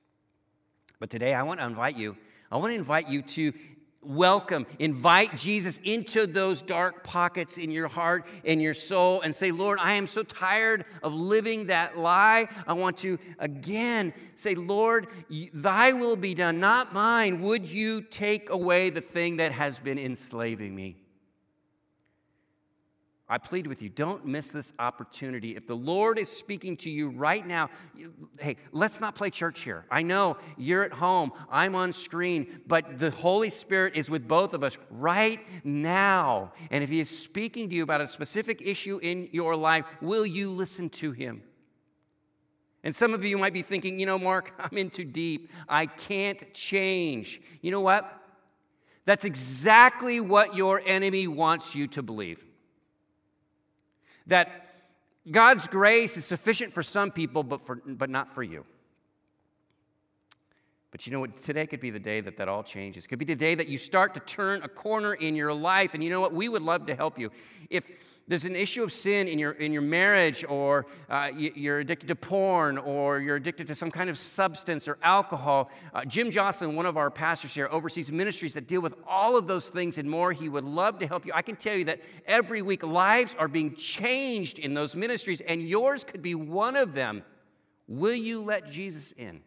But 0.99 1.09
today 1.09 1.33
I 1.33 1.43
want 1.43 1.59
to 1.59 1.65
invite 1.65 1.97
you, 1.97 2.17
I 2.51 2.57
want 2.57 2.71
to 2.71 2.75
invite 2.75 3.09
you 3.09 3.21
to 3.21 3.53
welcome, 4.01 4.65
invite 4.79 5.35
Jesus 5.35 5.79
into 5.83 6.25
those 6.25 6.62
dark 6.62 7.03
pockets 7.03 7.57
in 7.57 7.71
your 7.71 7.88
heart, 7.88 8.25
and 8.45 8.62
your 8.62 8.73
soul, 8.73 9.21
and 9.21 9.35
say, 9.35 9.51
Lord, 9.51 9.77
I 9.79 9.93
am 9.93 10.07
so 10.07 10.23
tired 10.23 10.85
of 11.03 11.13
living 11.13 11.67
that 11.67 11.97
lie. 11.97 12.47
I 12.67 12.73
want 12.73 12.97
to 12.99 13.19
again 13.39 14.13
say, 14.35 14.55
Lord, 14.55 15.07
thy 15.53 15.93
will 15.93 16.15
be 16.15 16.33
done, 16.33 16.59
not 16.59 16.93
mine. 16.93 17.41
Would 17.41 17.65
you 17.65 18.01
take 18.01 18.49
away 18.49 18.89
the 18.89 19.01
thing 19.01 19.38
that 19.38 19.51
has 19.51 19.79
been 19.79 19.99
enslaving 19.99 20.75
me? 20.75 20.97
I 23.31 23.37
plead 23.37 23.67
with 23.67 23.83
you, 23.83 23.89
don't 23.89 24.25
miss 24.25 24.51
this 24.51 24.73
opportunity. 24.79 25.55
If 25.55 25.67
the 25.67 25.75
Lord 25.75 26.17
is 26.17 26.27
speaking 26.27 26.75
to 26.77 26.89
you 26.89 27.09
right 27.09 27.45
now, 27.45 27.69
hey, 28.39 28.57
let's 28.71 28.99
not 28.99 29.13
play 29.13 29.29
church 29.29 29.59
here. 29.61 29.85
I 29.91 30.01
know 30.01 30.37
you're 30.57 30.81
at 30.81 30.93
home, 30.93 31.31
I'm 31.51 31.75
on 31.75 31.93
screen, 31.93 32.61
but 32.65 32.97
the 32.97 33.11
Holy 33.11 33.51
Spirit 33.51 33.95
is 33.95 34.09
with 34.09 34.27
both 34.27 34.55
of 34.55 34.63
us 34.63 34.77
right 34.89 35.39
now. 35.63 36.53
And 36.71 36.83
if 36.83 36.89
He 36.89 36.99
is 36.99 37.07
speaking 37.07 37.69
to 37.69 37.75
you 37.75 37.83
about 37.83 38.01
a 38.01 38.07
specific 38.07 38.63
issue 38.63 38.97
in 39.03 39.29
your 39.31 39.55
life, 39.55 39.85
will 40.01 40.25
you 40.25 40.49
listen 40.49 40.89
to 40.89 41.11
Him? 41.11 41.43
And 42.83 42.95
some 42.95 43.13
of 43.13 43.23
you 43.23 43.37
might 43.37 43.53
be 43.53 43.61
thinking, 43.61 43.99
you 43.99 44.07
know, 44.07 44.17
Mark, 44.17 44.53
I'm 44.59 44.75
in 44.75 44.89
too 44.89 45.05
deep. 45.05 45.51
I 45.67 45.85
can't 45.85 46.51
change. 46.55 47.43
You 47.61 47.69
know 47.69 47.81
what? 47.81 48.11
That's 49.05 49.25
exactly 49.25 50.19
what 50.19 50.55
your 50.55 50.81
enemy 50.83 51.27
wants 51.27 51.75
you 51.75 51.85
to 51.89 52.01
believe 52.01 52.43
that 54.29 54.67
God's 55.29 55.67
grace 55.67 56.17
is 56.17 56.25
sufficient 56.25 56.73
for 56.73 56.81
some 56.81 57.11
people, 57.11 57.43
but, 57.43 57.61
for, 57.61 57.81
but 57.85 58.09
not 58.09 58.33
for 58.33 58.41
you. 58.41 58.65
But 60.91 61.05
you 61.05 61.13
know 61.13 61.19
what? 61.19 61.37
Today 61.37 61.67
could 61.67 61.79
be 61.79 61.91
the 61.91 61.99
day 61.99 62.19
that 62.21 62.37
that 62.37 62.47
all 62.47 62.63
changes. 62.63 63.05
Could 63.05 63.19
be 63.19 63.25
the 63.25 63.35
day 63.35 63.53
that 63.53 63.67
you 63.67 63.77
start 63.77 64.15
to 64.15 64.19
turn 64.21 64.63
a 64.63 64.67
corner 64.67 65.13
in 65.13 65.35
your 65.35 65.53
life. 65.53 65.93
And 65.93 66.03
you 66.03 66.09
know 66.09 66.19
what? 66.19 66.33
We 66.33 66.49
would 66.49 66.63
love 66.63 66.87
to 66.87 66.95
help 66.95 67.19
you. 67.19 67.31
If 67.69 67.91
there's 68.29 68.45
an 68.45 68.55
issue 68.55 68.83
of 68.83 68.93
sin 68.93 69.27
in 69.27 69.39
your, 69.39 69.53
in 69.53 69.73
your 69.73 69.81
marriage, 69.81 70.45
or 70.47 70.85
uh, 71.09 71.31
you're 71.35 71.79
addicted 71.79 72.07
to 72.09 72.15
porn, 72.15 72.77
or 72.77 73.19
you're 73.19 73.37
addicted 73.37 73.67
to 73.67 73.75
some 73.75 73.89
kind 73.89 74.07
of 74.07 74.19
substance 74.19 74.87
or 74.87 74.99
alcohol, 75.01 75.71
uh, 75.95 76.05
Jim 76.05 76.29
Jocelyn, 76.29 76.75
one 76.75 76.85
of 76.85 76.95
our 76.95 77.09
pastors 77.09 77.55
here, 77.55 77.67
oversees 77.71 78.11
ministries 78.11 78.53
that 78.53 78.67
deal 78.67 78.81
with 78.81 78.93
all 79.07 79.35
of 79.35 79.47
those 79.47 79.67
things 79.67 79.97
and 79.97 80.07
more. 80.07 80.31
He 80.31 80.47
would 80.47 80.63
love 80.63 80.99
to 80.99 81.07
help 81.07 81.25
you. 81.25 81.31
I 81.33 81.41
can 81.41 81.55
tell 81.55 81.75
you 81.75 81.85
that 81.85 82.01
every 82.27 82.61
week 82.61 82.83
lives 82.83 83.35
are 83.39 83.47
being 83.47 83.75
changed 83.75 84.59
in 84.59 84.75
those 84.75 84.95
ministries, 84.95 85.41
and 85.41 85.61
yours 85.61 86.03
could 86.03 86.21
be 86.21 86.35
one 86.35 86.75
of 86.75 86.93
them. 86.93 87.23
Will 87.87 88.13
you 88.13 88.43
let 88.43 88.69
Jesus 88.69 89.11
in? 89.13 89.41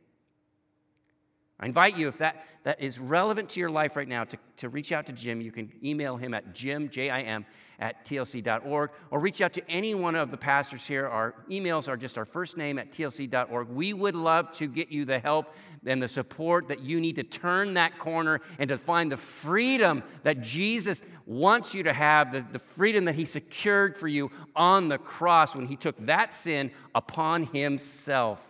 I 1.62 1.66
invite 1.66 1.96
you, 1.96 2.08
if 2.08 2.18
that, 2.18 2.44
that 2.64 2.82
is 2.82 2.98
relevant 2.98 3.50
to 3.50 3.60
your 3.60 3.70
life 3.70 3.94
right 3.94 4.08
now, 4.08 4.24
to, 4.24 4.36
to 4.56 4.68
reach 4.68 4.90
out 4.90 5.06
to 5.06 5.12
Jim. 5.12 5.40
You 5.40 5.52
can 5.52 5.70
email 5.82 6.16
him 6.16 6.34
at 6.34 6.52
jim, 6.52 6.88
J-I-M, 6.88 7.46
at 7.78 8.04
tlc.org, 8.04 8.90
or 9.12 9.20
reach 9.20 9.40
out 9.40 9.52
to 9.52 9.70
any 9.70 9.94
one 9.94 10.16
of 10.16 10.32
the 10.32 10.36
pastors 10.36 10.84
here. 10.84 11.06
Our 11.06 11.36
emails 11.48 11.86
are 11.86 11.96
just 11.96 12.18
our 12.18 12.24
first 12.24 12.56
name 12.56 12.80
at 12.80 12.90
tlc.org. 12.90 13.68
We 13.68 13.92
would 13.92 14.16
love 14.16 14.50
to 14.54 14.66
get 14.66 14.90
you 14.90 15.04
the 15.04 15.20
help 15.20 15.54
and 15.86 16.02
the 16.02 16.08
support 16.08 16.66
that 16.66 16.80
you 16.80 17.00
need 17.00 17.14
to 17.16 17.22
turn 17.22 17.74
that 17.74 17.96
corner 17.96 18.40
and 18.58 18.68
to 18.68 18.76
find 18.76 19.12
the 19.12 19.16
freedom 19.16 20.02
that 20.24 20.40
Jesus 20.40 21.00
wants 21.26 21.76
you 21.76 21.84
to 21.84 21.92
have, 21.92 22.32
the, 22.32 22.44
the 22.50 22.58
freedom 22.58 23.04
that 23.04 23.14
he 23.14 23.24
secured 23.24 23.96
for 23.96 24.08
you 24.08 24.32
on 24.56 24.88
the 24.88 24.98
cross 24.98 25.54
when 25.54 25.68
he 25.68 25.76
took 25.76 25.96
that 26.06 26.32
sin 26.32 26.72
upon 26.92 27.44
himself. 27.44 28.48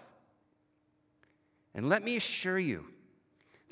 And 1.75 1.91
let 1.91 2.03
me 2.03 2.17
assure 2.17 2.59
you, 2.59 2.87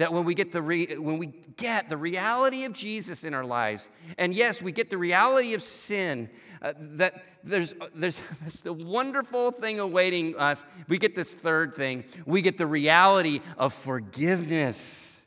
that 0.01 0.15
when 0.15 0.25
we 0.25 0.35
get 0.35 0.51
the 0.51 0.63
re- 0.63 0.97
when 0.97 1.19
we 1.19 1.27
get 1.59 1.91
the 1.91 1.97
reality 1.97 2.65
of 2.65 2.73
Jesus 2.73 3.23
in 3.23 3.35
our 3.35 3.45
lives, 3.45 3.87
and 4.17 4.35
yes, 4.35 4.63
we 4.63 4.73
get 4.73 4.89
the 4.89 4.97
reality 4.97 5.53
of 5.53 5.63
sin, 5.63 6.31
uh, 6.63 6.73
that 6.79 7.23
there's 7.45 7.75
there's 7.95 8.19
this 8.43 8.63
the 8.63 8.73
wonderful 8.73 9.51
thing 9.51 9.79
awaiting 9.79 10.35
us. 10.39 10.65
We 10.89 10.97
get 10.97 11.15
this 11.15 11.35
third 11.35 11.75
thing. 11.75 12.05
We 12.25 12.41
get 12.41 12.57
the 12.57 12.67
reality 12.67 13.43
of 13.59 13.75
forgiveness. 13.75 15.21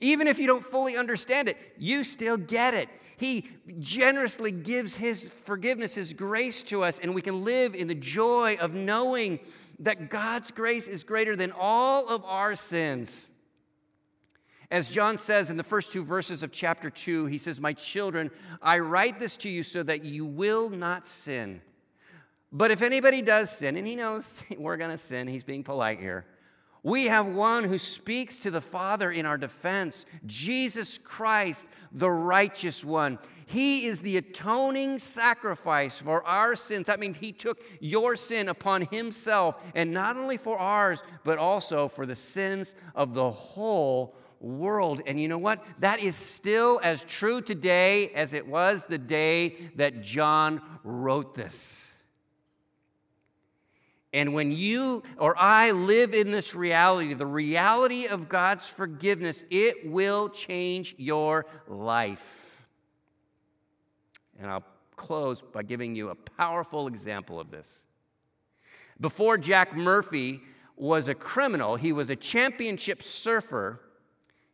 Even 0.00 0.26
if 0.26 0.38
you 0.38 0.46
don't 0.46 0.64
fully 0.64 0.96
understand 0.96 1.50
it, 1.50 1.58
you 1.76 2.04
still 2.04 2.38
get 2.38 2.72
it. 2.72 2.88
He 3.18 3.50
generously 3.78 4.52
gives 4.52 4.96
His 4.96 5.28
forgiveness, 5.28 5.96
His 5.96 6.14
grace 6.14 6.62
to 6.62 6.82
us, 6.82 6.98
and 6.98 7.14
we 7.14 7.20
can 7.20 7.44
live 7.44 7.74
in 7.74 7.88
the 7.88 7.94
joy 7.94 8.56
of 8.58 8.72
knowing 8.72 9.38
that 9.80 10.10
God's 10.10 10.50
grace 10.50 10.88
is 10.88 11.04
greater 11.04 11.36
than 11.36 11.52
all 11.56 12.08
of 12.08 12.24
our 12.24 12.56
sins. 12.56 13.28
As 14.70 14.90
John 14.90 15.16
says 15.16 15.50
in 15.50 15.56
the 15.56 15.64
first 15.64 15.92
two 15.92 16.04
verses 16.04 16.42
of 16.42 16.52
chapter 16.52 16.90
2, 16.90 17.26
he 17.26 17.38
says, 17.38 17.58
My 17.58 17.72
children, 17.72 18.30
I 18.60 18.80
write 18.80 19.18
this 19.18 19.36
to 19.38 19.48
you 19.48 19.62
so 19.62 19.82
that 19.82 20.04
you 20.04 20.26
will 20.26 20.68
not 20.68 21.06
sin. 21.06 21.62
But 22.52 22.70
if 22.70 22.82
anybody 22.82 23.22
does 23.22 23.50
sin, 23.50 23.76
and 23.76 23.86
he 23.86 23.96
knows 23.96 24.42
we're 24.58 24.76
going 24.76 24.90
to 24.90 24.98
sin, 24.98 25.26
he's 25.26 25.44
being 25.44 25.64
polite 25.64 26.00
here. 26.00 26.26
We 26.82 27.06
have 27.06 27.26
one 27.26 27.64
who 27.64 27.78
speaks 27.78 28.38
to 28.40 28.50
the 28.50 28.60
Father 28.60 29.10
in 29.10 29.26
our 29.26 29.38
defense 29.38 30.06
Jesus 30.26 30.98
Christ, 30.98 31.66
the 31.92 32.10
righteous 32.10 32.84
one. 32.84 33.18
He 33.48 33.86
is 33.86 34.02
the 34.02 34.18
atoning 34.18 34.98
sacrifice 34.98 35.98
for 35.98 36.22
our 36.24 36.54
sins. 36.54 36.86
That 36.86 37.00
means 37.00 37.16
He 37.16 37.32
took 37.32 37.58
your 37.80 38.14
sin 38.14 38.46
upon 38.46 38.82
Himself, 38.82 39.56
and 39.74 39.90
not 39.90 40.18
only 40.18 40.36
for 40.36 40.58
ours, 40.58 41.02
but 41.24 41.38
also 41.38 41.88
for 41.88 42.04
the 42.04 42.14
sins 42.14 42.74
of 42.94 43.14
the 43.14 43.30
whole 43.30 44.14
world. 44.38 45.00
And 45.06 45.18
you 45.18 45.28
know 45.28 45.38
what? 45.38 45.64
That 45.78 46.00
is 46.00 46.14
still 46.14 46.78
as 46.82 47.04
true 47.04 47.40
today 47.40 48.10
as 48.10 48.34
it 48.34 48.46
was 48.46 48.84
the 48.84 48.98
day 48.98 49.56
that 49.76 50.02
John 50.02 50.60
wrote 50.84 51.34
this. 51.34 51.82
And 54.12 54.34
when 54.34 54.52
you 54.52 55.02
or 55.16 55.34
I 55.38 55.70
live 55.70 56.12
in 56.12 56.32
this 56.32 56.54
reality, 56.54 57.14
the 57.14 57.26
reality 57.26 58.06
of 58.06 58.28
God's 58.28 58.66
forgiveness, 58.66 59.42
it 59.48 59.88
will 59.88 60.28
change 60.28 60.94
your 60.98 61.46
life. 61.66 62.47
And 64.38 64.50
I'll 64.50 64.64
close 64.96 65.40
by 65.40 65.62
giving 65.62 65.94
you 65.94 66.10
a 66.10 66.14
powerful 66.14 66.86
example 66.86 67.40
of 67.40 67.50
this. 67.50 67.80
Before 69.00 69.38
Jack 69.38 69.76
Murphy 69.76 70.40
was 70.76 71.08
a 71.08 71.14
criminal, 71.14 71.76
he 71.76 71.92
was 71.92 72.10
a 72.10 72.16
championship 72.16 73.02
surfer 73.02 73.80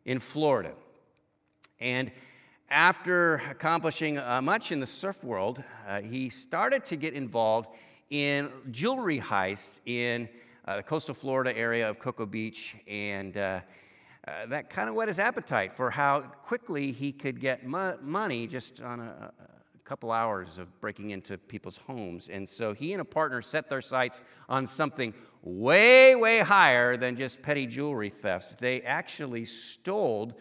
in 0.05 0.19
Florida. 0.19 0.73
And 1.81 2.11
after 2.71 3.37
accomplishing 3.51 4.19
uh, 4.19 4.41
much 4.43 4.73
in 4.73 4.81
the 4.81 4.87
surf 4.87 5.23
world, 5.25 5.63
uh, 5.87 6.01
he 6.01 6.29
started 6.31 6.85
to 6.87 6.97
get 6.97 7.15
involved 7.15 7.71
in 8.11 8.51
jewelry 8.71 9.21
heists 9.21 9.81
in 9.87 10.29
uh, 10.67 10.77
the 10.77 10.83
coastal 10.83 11.15
Florida 11.15 11.57
area 11.57 11.89
of 11.89 11.99
Cocoa 11.99 12.27
Beach. 12.27 12.75
And 12.87 13.37
uh, 13.37 13.61
uh, 14.27 14.47
that 14.47 14.71
kind 14.71 14.89
of 14.89 14.95
whet 14.95 15.09
his 15.09 15.19
appetite 15.19 15.75
for 15.75 15.91
how 15.91 16.21
quickly 16.21 16.93
he 16.93 17.13
could 17.13 17.41
get 17.41 17.67
mo- 17.67 17.99
money 18.03 18.47
just 18.47 18.81
on 18.81 19.01
a, 19.01 19.33
a 19.39 19.54
couple 19.85 20.11
hours 20.11 20.57
of 20.57 20.81
breaking 20.81 21.11
into 21.11 21.37
people's 21.37 21.77
homes. 21.77 22.29
And 22.29 22.49
so 22.49 22.73
he 22.73 22.93
and 22.93 23.03
a 23.03 23.05
partner 23.05 23.43
set 23.43 23.69
their 23.69 23.83
sights 23.83 24.23
on 24.49 24.67
something 24.67 25.13
way, 25.43 26.15
way 26.15 26.39
higher 26.39 26.97
than 26.97 27.17
just 27.17 27.43
petty 27.43 27.67
jewelry 27.67 28.09
thefts. 28.09 28.57
They 28.59 28.81
actually 28.81 29.45
stole 29.45 30.33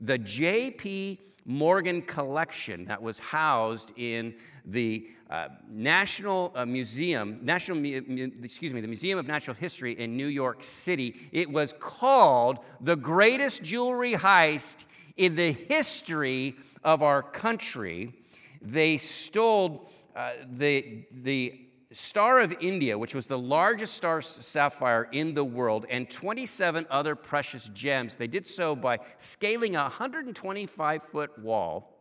the 0.00 0.18
J.P. 0.18 1.20
Morgan 1.44 2.02
collection 2.02 2.86
that 2.86 3.00
was 3.00 3.18
housed 3.18 3.92
in 3.96 4.34
the 4.64 5.08
uh, 5.30 5.48
National 5.70 6.52
uh, 6.54 6.66
Museum, 6.66 7.38
National, 7.42 7.78
Mu- 7.78 8.30
excuse 8.42 8.72
me, 8.72 8.80
the 8.80 8.88
Museum 8.88 9.18
of 9.18 9.26
Natural 9.26 9.54
History 9.54 9.92
in 9.92 10.16
New 10.16 10.26
York 10.26 10.64
City. 10.64 11.28
It 11.32 11.50
was 11.50 11.74
called 11.78 12.58
the 12.80 12.96
greatest 12.96 13.62
jewelry 13.62 14.14
heist 14.14 14.84
in 15.16 15.36
the 15.36 15.52
history 15.52 16.56
of 16.82 17.02
our 17.02 17.22
country. 17.22 18.14
They 18.60 18.98
stole 18.98 19.88
uh, 20.14 20.32
the, 20.50 21.04
the 21.12 21.68
Star 21.92 22.40
of 22.40 22.54
India, 22.60 22.98
which 22.98 23.14
was 23.14 23.26
the 23.26 23.38
largest 23.38 23.94
star 23.94 24.20
sapphire 24.20 25.08
in 25.10 25.32
the 25.32 25.44
world, 25.44 25.86
and 25.88 26.08
27 26.10 26.86
other 26.90 27.14
precious 27.14 27.70
gems. 27.72 28.16
They 28.16 28.26
did 28.26 28.46
so 28.46 28.76
by 28.76 28.98
scaling 29.16 29.74
a 29.74 29.82
125 29.82 31.02
foot 31.02 31.38
wall, 31.38 31.96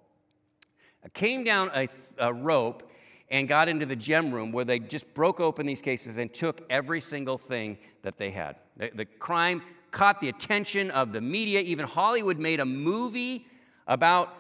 came 1.13 1.45
down 1.45 1.71
a, 1.73 1.87
a 2.17 2.33
rope, 2.33 2.91
and 3.29 3.47
got 3.47 3.69
into 3.69 3.85
the 3.85 3.95
gem 3.95 4.33
room 4.33 4.51
where 4.51 4.65
they 4.65 4.79
just 4.79 5.13
broke 5.13 5.39
open 5.39 5.65
these 5.65 5.81
cases 5.81 6.17
and 6.17 6.33
took 6.33 6.61
every 6.69 6.99
single 6.99 7.37
thing 7.37 7.77
that 8.01 8.17
they 8.17 8.31
had. 8.31 8.57
The, 8.75 8.91
the 8.93 9.05
crime 9.05 9.61
caught 9.91 10.21
the 10.21 10.29
attention 10.29 10.91
of 10.91 11.13
the 11.13 11.21
media. 11.21 11.59
Even 11.61 11.85
Hollywood 11.85 12.39
made 12.39 12.59
a 12.59 12.65
movie 12.65 13.45
about 13.85 14.33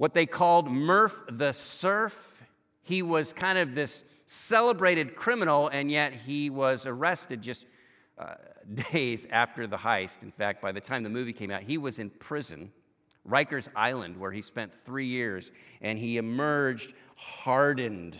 what 0.00 0.14
they 0.14 0.24
called 0.24 0.66
Murph 0.66 1.24
the 1.28 1.52
Surf. 1.52 2.42
He 2.80 3.02
was 3.02 3.34
kind 3.34 3.58
of 3.58 3.74
this 3.74 4.02
celebrated 4.26 5.14
criminal, 5.14 5.68
and 5.68 5.90
yet 5.90 6.14
he 6.14 6.48
was 6.48 6.86
arrested 6.86 7.42
just 7.42 7.66
uh, 8.16 8.32
days 8.92 9.26
after 9.30 9.66
the 9.66 9.76
heist. 9.76 10.22
In 10.22 10.30
fact, 10.30 10.62
by 10.62 10.72
the 10.72 10.80
time 10.80 11.02
the 11.02 11.10
movie 11.10 11.34
came 11.34 11.50
out, 11.50 11.60
he 11.60 11.76
was 11.76 11.98
in 11.98 12.08
prison, 12.08 12.72
Rikers 13.28 13.68
Island, 13.76 14.16
where 14.16 14.32
he 14.32 14.40
spent 14.40 14.72
three 14.74 15.04
years, 15.04 15.52
and 15.82 15.98
he 15.98 16.16
emerged 16.16 16.94
hardened. 17.16 18.16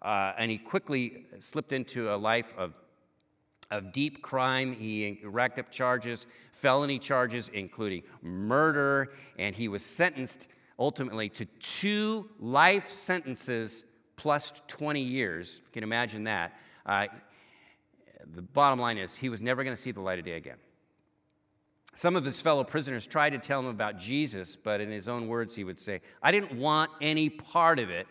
Uh, 0.00 0.34
and 0.38 0.48
he 0.48 0.58
quickly 0.58 1.26
slipped 1.40 1.72
into 1.72 2.14
a 2.14 2.16
life 2.16 2.52
of, 2.56 2.72
of 3.72 3.92
deep 3.92 4.22
crime. 4.22 4.72
He 4.72 5.18
racked 5.24 5.58
up 5.58 5.72
charges, 5.72 6.28
felony 6.52 7.00
charges, 7.00 7.50
including 7.52 8.04
murder, 8.22 9.12
and 9.40 9.56
he 9.56 9.66
was 9.66 9.84
sentenced 9.84 10.46
ultimately 10.78 11.28
to 11.30 11.44
two 11.44 12.28
life 12.38 12.88
sentences 12.88 13.84
plus 14.16 14.52
20 14.68 15.00
years. 15.00 15.50
If 15.50 15.66
you 15.66 15.72
can 15.72 15.82
imagine 15.82 16.24
that. 16.24 16.58
Uh, 16.86 17.06
the 18.34 18.42
bottom 18.42 18.78
line 18.78 18.98
is, 18.98 19.14
he 19.14 19.28
was 19.28 19.42
never 19.42 19.64
going 19.64 19.76
to 19.76 19.80
see 19.80 19.92
the 19.92 20.00
light 20.00 20.18
of 20.18 20.24
day 20.24 20.32
again. 20.32 20.56
Some 21.94 22.16
of 22.16 22.24
his 22.24 22.40
fellow 22.40 22.64
prisoners 22.64 23.06
tried 23.06 23.30
to 23.30 23.38
tell 23.38 23.60
him 23.60 23.66
about 23.66 23.98
Jesus, 23.98 24.56
but 24.56 24.80
in 24.80 24.90
his 24.90 25.06
own 25.06 25.28
words, 25.28 25.54
he 25.54 25.62
would 25.62 25.78
say, 25.78 26.00
I 26.22 26.32
didn't 26.32 26.52
want 26.58 26.90
any 27.00 27.30
part 27.30 27.78
of 27.78 27.90
it. 27.90 28.08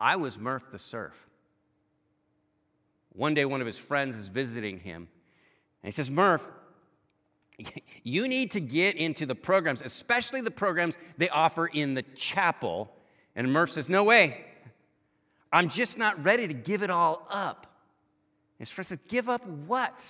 I 0.00 0.16
was 0.16 0.38
Murph 0.38 0.70
the 0.70 0.78
Surf. 0.78 1.26
One 3.12 3.34
day, 3.34 3.44
one 3.44 3.60
of 3.60 3.66
his 3.66 3.76
friends 3.76 4.16
is 4.16 4.28
visiting 4.28 4.78
him, 4.78 5.08
and 5.82 5.88
he 5.88 5.90
says, 5.90 6.10
Murph, 6.10 6.48
you 8.02 8.28
need 8.28 8.52
to 8.52 8.60
get 8.60 8.96
into 8.96 9.26
the 9.26 9.34
programs, 9.34 9.82
especially 9.82 10.40
the 10.40 10.50
programs 10.50 10.96
they 11.16 11.28
offer 11.28 11.66
in 11.66 11.94
the 11.94 12.02
chapel. 12.14 12.90
And 13.34 13.52
Murph 13.52 13.72
says, 13.72 13.88
No 13.88 14.04
way. 14.04 14.44
I'm 15.52 15.68
just 15.68 15.96
not 15.96 16.22
ready 16.22 16.46
to 16.46 16.54
give 16.54 16.82
it 16.82 16.90
all 16.90 17.26
up. 17.30 17.66
His 18.58 18.70
friend 18.70 18.86
says, 18.86 18.98
Give 19.08 19.28
up 19.28 19.46
what? 19.46 20.06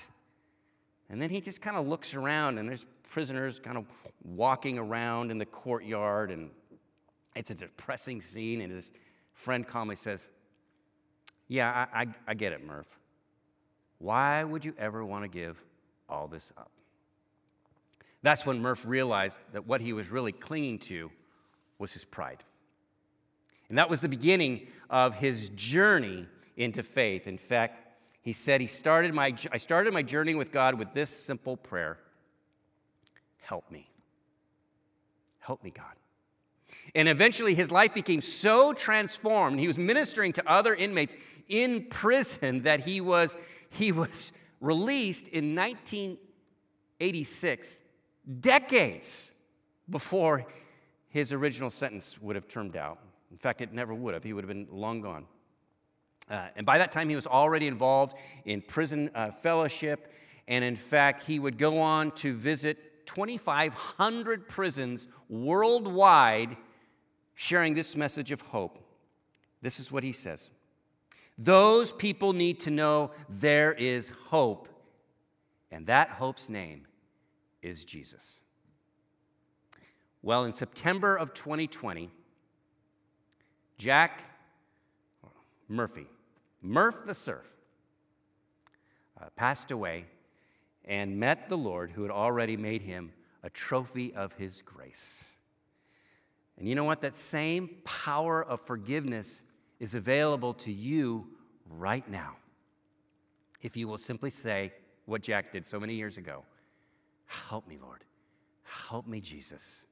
And 1.10 1.22
then 1.22 1.30
he 1.30 1.40
just 1.40 1.62
kind 1.62 1.76
of 1.76 1.86
looks 1.86 2.14
around, 2.14 2.58
and 2.58 2.68
there's 2.68 2.84
prisoners 3.10 3.58
kind 3.58 3.78
of 3.78 3.86
walking 4.22 4.78
around 4.78 5.30
in 5.30 5.38
the 5.38 5.46
courtyard, 5.46 6.30
and 6.30 6.50
it's 7.34 7.50
a 7.50 7.54
depressing 7.54 8.20
scene. 8.20 8.60
And 8.60 8.72
his 8.72 8.92
friend 9.32 9.66
calmly 9.66 9.96
says, 9.96 10.28
Yeah, 11.46 11.86
I, 11.92 12.02
I, 12.02 12.06
I 12.28 12.34
get 12.34 12.52
it, 12.52 12.66
Murph. 12.66 12.98
Why 13.98 14.44
would 14.44 14.64
you 14.64 14.74
ever 14.78 15.04
want 15.04 15.24
to 15.24 15.28
give 15.28 15.62
all 16.08 16.28
this 16.28 16.52
up? 16.56 16.70
That's 18.22 18.44
when 18.44 18.60
Murph 18.60 18.84
realized 18.86 19.40
that 19.52 19.66
what 19.66 19.80
he 19.80 19.92
was 19.92 20.10
really 20.10 20.32
clinging 20.32 20.78
to 20.80 21.10
was 21.78 21.92
his 21.92 22.04
pride. 22.04 22.42
And 23.68 23.78
that 23.78 23.90
was 23.90 24.00
the 24.00 24.08
beginning 24.08 24.68
of 24.90 25.14
his 25.14 25.50
journey 25.50 26.26
into 26.56 26.82
faith. 26.82 27.26
In 27.26 27.38
fact, 27.38 27.84
he 28.22 28.32
said 28.32 28.60
he 28.60 28.66
started 28.66 29.14
my, 29.14 29.34
I 29.52 29.58
started 29.58 29.94
my 29.94 30.02
journey 30.02 30.34
with 30.34 30.50
God 30.50 30.74
with 30.74 30.92
this 30.92 31.10
simple 31.10 31.56
prayer. 31.56 31.98
help 33.40 33.70
me. 33.70 33.88
Help 35.38 35.62
me, 35.64 35.70
God. 35.70 35.84
And 36.94 37.08
eventually 37.08 37.54
his 37.54 37.70
life 37.70 37.94
became 37.94 38.20
so 38.20 38.74
transformed. 38.74 39.58
He 39.60 39.66
was 39.66 39.78
ministering 39.78 40.34
to 40.34 40.46
other 40.50 40.74
inmates 40.74 41.14
in 41.48 41.86
prison 41.86 42.64
that 42.64 42.80
he 42.80 43.00
was, 43.00 43.34
he 43.70 43.92
was 43.92 44.32
released 44.60 45.28
in 45.28 45.54
1986, 45.54 47.78
decades 48.40 49.32
before 49.88 50.46
his 51.08 51.32
original 51.32 51.70
sentence 51.70 52.20
would 52.20 52.36
have 52.36 52.48
turned 52.48 52.76
out. 52.76 52.98
In 53.30 53.38
fact, 53.38 53.60
it 53.60 53.72
never 53.72 53.94
would 53.94 54.14
have. 54.14 54.22
He 54.22 54.32
would 54.32 54.44
have 54.44 54.48
been 54.48 54.68
long 54.70 55.00
gone. 55.00 55.26
Uh, 56.30 56.48
and 56.56 56.66
by 56.66 56.78
that 56.78 56.92
time, 56.92 57.08
he 57.08 57.16
was 57.16 57.26
already 57.26 57.66
involved 57.66 58.16
in 58.44 58.60
prison 58.60 59.10
uh, 59.14 59.30
fellowship. 59.30 60.12
And 60.46 60.64
in 60.64 60.76
fact, 60.76 61.24
he 61.24 61.38
would 61.38 61.58
go 61.58 61.80
on 61.80 62.10
to 62.12 62.34
visit 62.34 63.06
2,500 63.06 64.46
prisons 64.48 65.08
worldwide, 65.28 66.56
sharing 67.34 67.74
this 67.74 67.96
message 67.96 68.30
of 68.30 68.40
hope. 68.42 68.78
This 69.62 69.80
is 69.80 69.90
what 69.90 70.04
he 70.04 70.12
says 70.12 70.50
Those 71.38 71.92
people 71.92 72.32
need 72.34 72.60
to 72.60 72.70
know 72.70 73.12
there 73.28 73.72
is 73.72 74.12
hope, 74.26 74.68
and 75.70 75.86
that 75.86 76.10
hope's 76.10 76.48
name 76.48 76.86
is 77.62 77.84
Jesus. 77.84 78.40
Well, 80.22 80.44
in 80.44 80.52
September 80.52 81.16
of 81.16 81.32
2020, 81.34 82.10
Jack 83.78 84.22
Murphy, 85.68 86.06
Murph 86.62 87.06
the 87.06 87.14
Surf, 87.14 87.46
uh, 89.20 89.26
passed 89.36 89.70
away 89.70 90.06
and 90.84 91.18
met 91.18 91.48
the 91.48 91.56
Lord 91.56 91.90
who 91.90 92.02
had 92.02 92.10
already 92.10 92.56
made 92.56 92.82
him 92.82 93.12
a 93.42 93.50
trophy 93.50 94.12
of 94.14 94.32
his 94.32 94.62
grace. 94.62 95.30
And 96.58 96.68
you 96.68 96.74
know 96.74 96.84
what? 96.84 97.00
That 97.02 97.14
same 97.14 97.70
power 97.84 98.42
of 98.42 98.60
forgiveness 98.60 99.42
is 99.78 99.94
available 99.94 100.54
to 100.54 100.72
you 100.72 101.26
right 101.68 102.08
now. 102.10 102.36
If 103.62 103.76
you 103.76 103.86
will 103.86 103.98
simply 103.98 104.30
say 104.30 104.72
what 105.06 105.22
Jack 105.22 105.52
did 105.52 105.66
so 105.66 105.78
many 105.78 105.94
years 105.94 106.18
ago 106.18 106.44
Help 107.28 107.68
me, 107.68 107.78
Lord. 107.80 108.02
Help 108.64 109.06
me, 109.06 109.20
Jesus. 109.20 109.82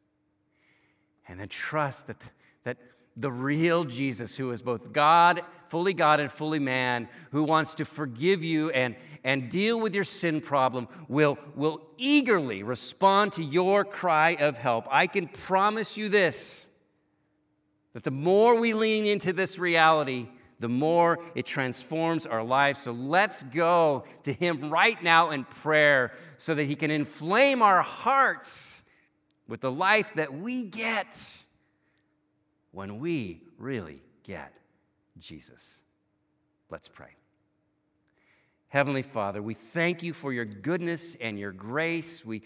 And 1.28 1.38
then 1.38 1.48
trust 1.48 2.08
that, 2.08 2.16
that 2.64 2.78
the 3.16 3.30
real 3.30 3.84
Jesus, 3.84 4.36
who 4.36 4.50
is 4.50 4.62
both 4.62 4.92
God, 4.92 5.42
fully 5.68 5.94
God 5.94 6.20
and 6.20 6.30
fully 6.32 6.58
man, 6.58 7.08
who 7.32 7.44
wants 7.44 7.74
to 7.76 7.84
forgive 7.84 8.42
you 8.42 8.70
and, 8.70 8.96
and 9.22 9.50
deal 9.50 9.78
with 9.78 9.94
your 9.94 10.04
sin 10.04 10.40
problem, 10.40 10.88
will, 11.08 11.38
will 11.54 11.82
eagerly 11.98 12.62
respond 12.62 13.34
to 13.34 13.42
your 13.42 13.84
cry 13.84 14.36
of 14.40 14.58
help. 14.58 14.86
I 14.90 15.06
can 15.06 15.28
promise 15.28 15.96
you 15.96 16.08
this 16.08 16.64
that 17.94 18.02
the 18.02 18.10
more 18.10 18.60
we 18.60 18.74
lean 18.74 19.06
into 19.06 19.32
this 19.32 19.58
reality, 19.58 20.28
the 20.60 20.68
more 20.68 21.18
it 21.34 21.46
transforms 21.46 22.26
our 22.26 22.42
lives. 22.42 22.82
So 22.82 22.92
let's 22.92 23.42
go 23.44 24.04
to 24.24 24.34
Him 24.34 24.68
right 24.70 25.02
now 25.02 25.30
in 25.30 25.44
prayer 25.44 26.12
so 26.38 26.54
that 26.54 26.64
He 26.64 26.74
can 26.74 26.90
inflame 26.90 27.62
our 27.62 27.82
hearts 27.82 28.82
with 29.48 29.60
the 29.60 29.70
life 29.70 30.12
that 30.14 30.32
we 30.34 30.64
get 30.64 31.36
when 32.72 32.98
we 32.98 33.40
really 33.58 34.02
get 34.22 34.52
Jesus. 35.18 35.78
Let's 36.70 36.88
pray. 36.88 37.10
Heavenly 38.68 39.02
Father, 39.02 39.40
we 39.40 39.54
thank 39.54 40.02
you 40.02 40.12
for 40.12 40.32
your 40.32 40.44
goodness 40.44 41.16
and 41.20 41.38
your 41.38 41.52
grace. 41.52 42.24
We, 42.24 42.42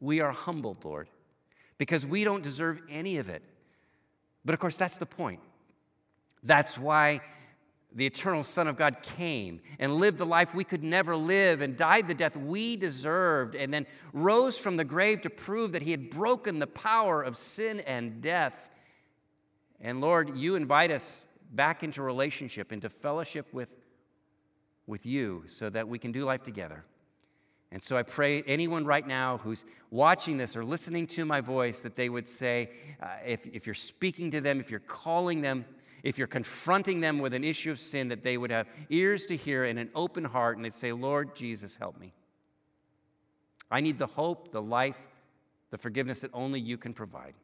we 0.00 0.20
are 0.20 0.32
humbled, 0.32 0.84
Lord, 0.84 1.08
because 1.78 2.04
we 2.04 2.24
don't 2.24 2.42
deserve 2.42 2.82
any 2.90 3.18
of 3.18 3.28
it. 3.28 3.42
But 4.44 4.54
of 4.54 4.60
course, 4.60 4.76
that's 4.76 4.98
the 4.98 5.06
point. 5.06 5.40
That's 6.42 6.76
why 6.76 7.20
the 7.92 8.06
eternal 8.06 8.44
Son 8.44 8.68
of 8.68 8.76
God 8.76 9.02
came 9.02 9.60
and 9.78 9.96
lived 9.96 10.18
the 10.18 10.26
life 10.26 10.54
we 10.54 10.64
could 10.64 10.82
never 10.82 11.16
live 11.16 11.60
and 11.60 11.76
died 11.76 12.06
the 12.06 12.14
death 12.14 12.36
we 12.36 12.76
deserved 12.76 13.54
and 13.54 13.74
then 13.74 13.86
rose 14.12 14.56
from 14.56 14.76
the 14.76 14.84
grave 14.84 15.22
to 15.22 15.30
prove 15.30 15.72
that 15.72 15.82
he 15.82 15.90
had 15.90 16.08
broken 16.08 16.58
the 16.58 16.66
power 16.66 17.22
of 17.22 17.36
sin 17.36 17.80
and 17.80 18.22
death. 18.22 18.68
And 19.80 20.00
Lord, 20.00 20.36
you 20.36 20.54
invite 20.54 20.90
us 20.90 21.26
back 21.50 21.82
into 21.82 22.02
relationship, 22.02 22.72
into 22.72 22.88
fellowship 22.88 23.52
with, 23.52 23.70
with 24.86 25.04
you 25.04 25.44
so 25.48 25.68
that 25.70 25.88
we 25.88 25.98
can 25.98 26.12
do 26.12 26.24
life 26.24 26.44
together. 26.44 26.84
And 27.72 27.82
so 27.82 27.96
I 27.96 28.02
pray 28.02 28.42
anyone 28.42 28.84
right 28.84 29.06
now 29.06 29.38
who's 29.38 29.64
watching 29.90 30.36
this 30.36 30.56
or 30.56 30.64
listening 30.64 31.06
to 31.08 31.24
my 31.24 31.40
voice 31.40 31.82
that 31.82 31.94
they 31.94 32.08
would 32.08 32.26
say, 32.26 32.70
uh, 33.00 33.06
if, 33.24 33.46
if 33.46 33.64
you're 33.66 33.74
speaking 33.74 34.32
to 34.32 34.40
them, 34.40 34.60
if 34.60 34.70
you're 34.70 34.80
calling 34.80 35.40
them, 35.40 35.64
if 36.02 36.18
you're 36.18 36.26
confronting 36.26 37.00
them 37.00 37.18
with 37.18 37.34
an 37.34 37.44
issue 37.44 37.70
of 37.70 37.80
sin, 37.80 38.08
that 38.08 38.22
they 38.22 38.36
would 38.36 38.50
have 38.50 38.66
ears 38.88 39.26
to 39.26 39.36
hear 39.36 39.64
and 39.64 39.78
an 39.78 39.90
open 39.94 40.24
heart 40.24 40.56
and 40.56 40.64
they'd 40.64 40.74
say, 40.74 40.92
Lord 40.92 41.34
Jesus, 41.34 41.76
help 41.76 41.98
me. 41.98 42.12
I 43.70 43.80
need 43.80 43.98
the 43.98 44.06
hope, 44.06 44.52
the 44.52 44.62
life, 44.62 44.96
the 45.70 45.78
forgiveness 45.78 46.20
that 46.20 46.30
only 46.34 46.60
you 46.60 46.76
can 46.76 46.92
provide. 46.92 47.34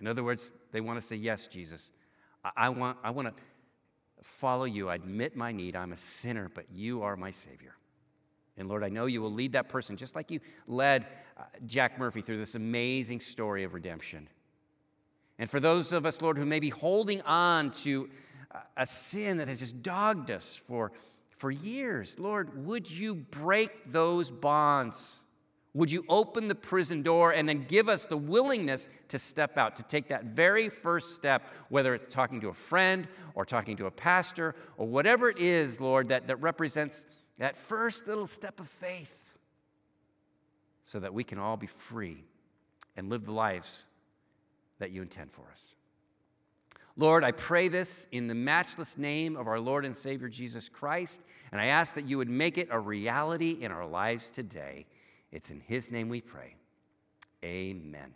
In 0.00 0.06
other 0.06 0.24
words, 0.24 0.52
they 0.72 0.80
want 0.80 1.00
to 1.00 1.06
say, 1.06 1.16
Yes, 1.16 1.46
Jesus. 1.46 1.90
I, 2.56 2.68
want, 2.68 2.98
I 3.02 3.10
want 3.10 3.28
to 3.28 3.42
follow 4.22 4.64
you. 4.64 4.88
I 4.88 4.94
admit 4.94 5.36
my 5.36 5.52
need. 5.52 5.76
I'm 5.76 5.92
a 5.92 5.96
sinner, 5.96 6.50
but 6.54 6.66
you 6.72 7.02
are 7.02 7.16
my 7.16 7.30
Savior. 7.30 7.74
And 8.56 8.68
Lord, 8.68 8.82
I 8.82 8.88
know 8.88 9.06
you 9.06 9.20
will 9.20 9.32
lead 9.32 9.52
that 9.52 9.68
person 9.68 9.96
just 9.96 10.14
like 10.14 10.30
you 10.30 10.40
led 10.66 11.06
uh, 11.36 11.42
Jack 11.66 11.98
Murphy 11.98 12.22
through 12.22 12.38
this 12.38 12.54
amazing 12.54 13.20
story 13.20 13.64
of 13.64 13.74
redemption. 13.74 14.28
And 15.38 15.48
for 15.48 15.60
those 15.60 15.92
of 15.92 16.04
us, 16.04 16.20
Lord, 16.20 16.36
who 16.36 16.46
may 16.46 16.60
be 16.60 16.70
holding 16.70 17.20
on 17.22 17.70
to 17.82 18.08
a 18.76 18.86
sin 18.86 19.36
that 19.38 19.48
has 19.48 19.60
just 19.60 19.82
dogged 19.82 20.30
us 20.30 20.56
for, 20.56 20.92
for 21.30 21.50
years, 21.50 22.18
Lord, 22.18 22.66
would 22.66 22.90
you 22.90 23.14
break 23.14 23.92
those 23.92 24.30
bonds? 24.30 25.20
Would 25.74 25.92
you 25.92 26.04
open 26.08 26.48
the 26.48 26.56
prison 26.56 27.02
door 27.02 27.32
and 27.32 27.48
then 27.48 27.64
give 27.68 27.88
us 27.88 28.04
the 28.04 28.16
willingness 28.16 28.88
to 29.08 29.18
step 29.18 29.56
out, 29.56 29.76
to 29.76 29.84
take 29.84 30.08
that 30.08 30.24
very 30.24 30.68
first 30.68 31.14
step, 31.14 31.46
whether 31.68 31.94
it's 31.94 32.12
talking 32.12 32.40
to 32.40 32.48
a 32.48 32.54
friend 32.54 33.06
or 33.34 33.44
talking 33.44 33.76
to 33.76 33.86
a 33.86 33.90
pastor 33.90 34.56
or 34.76 34.86
whatever 34.86 35.28
it 35.28 35.38
is, 35.38 35.80
Lord, 35.80 36.08
that, 36.08 36.26
that 36.26 36.36
represents 36.36 37.06
that 37.38 37.56
first 37.56 38.08
little 38.08 38.26
step 38.26 38.58
of 38.58 38.68
faith 38.68 39.36
so 40.84 40.98
that 40.98 41.14
we 41.14 41.22
can 41.22 41.38
all 41.38 41.56
be 41.56 41.68
free 41.68 42.24
and 42.96 43.08
live 43.08 43.24
the 43.24 43.32
lives 43.32 43.86
that 44.78 44.90
you 44.90 45.02
intend 45.02 45.30
for 45.30 45.44
us. 45.52 45.74
Lord, 46.96 47.22
I 47.22 47.30
pray 47.30 47.68
this 47.68 48.08
in 48.10 48.26
the 48.26 48.34
matchless 48.34 48.98
name 48.98 49.36
of 49.36 49.46
our 49.46 49.60
Lord 49.60 49.84
and 49.84 49.96
Savior 49.96 50.28
Jesus 50.28 50.68
Christ, 50.68 51.20
and 51.52 51.60
I 51.60 51.66
ask 51.66 51.94
that 51.94 52.08
you 52.08 52.18
would 52.18 52.28
make 52.28 52.58
it 52.58 52.68
a 52.72 52.78
reality 52.78 53.58
in 53.60 53.70
our 53.70 53.86
lives 53.86 54.32
today. 54.32 54.84
It's 55.30 55.50
in 55.50 55.60
His 55.60 55.92
name 55.92 56.08
we 56.08 56.20
pray. 56.20 56.56
Amen. 57.44 58.14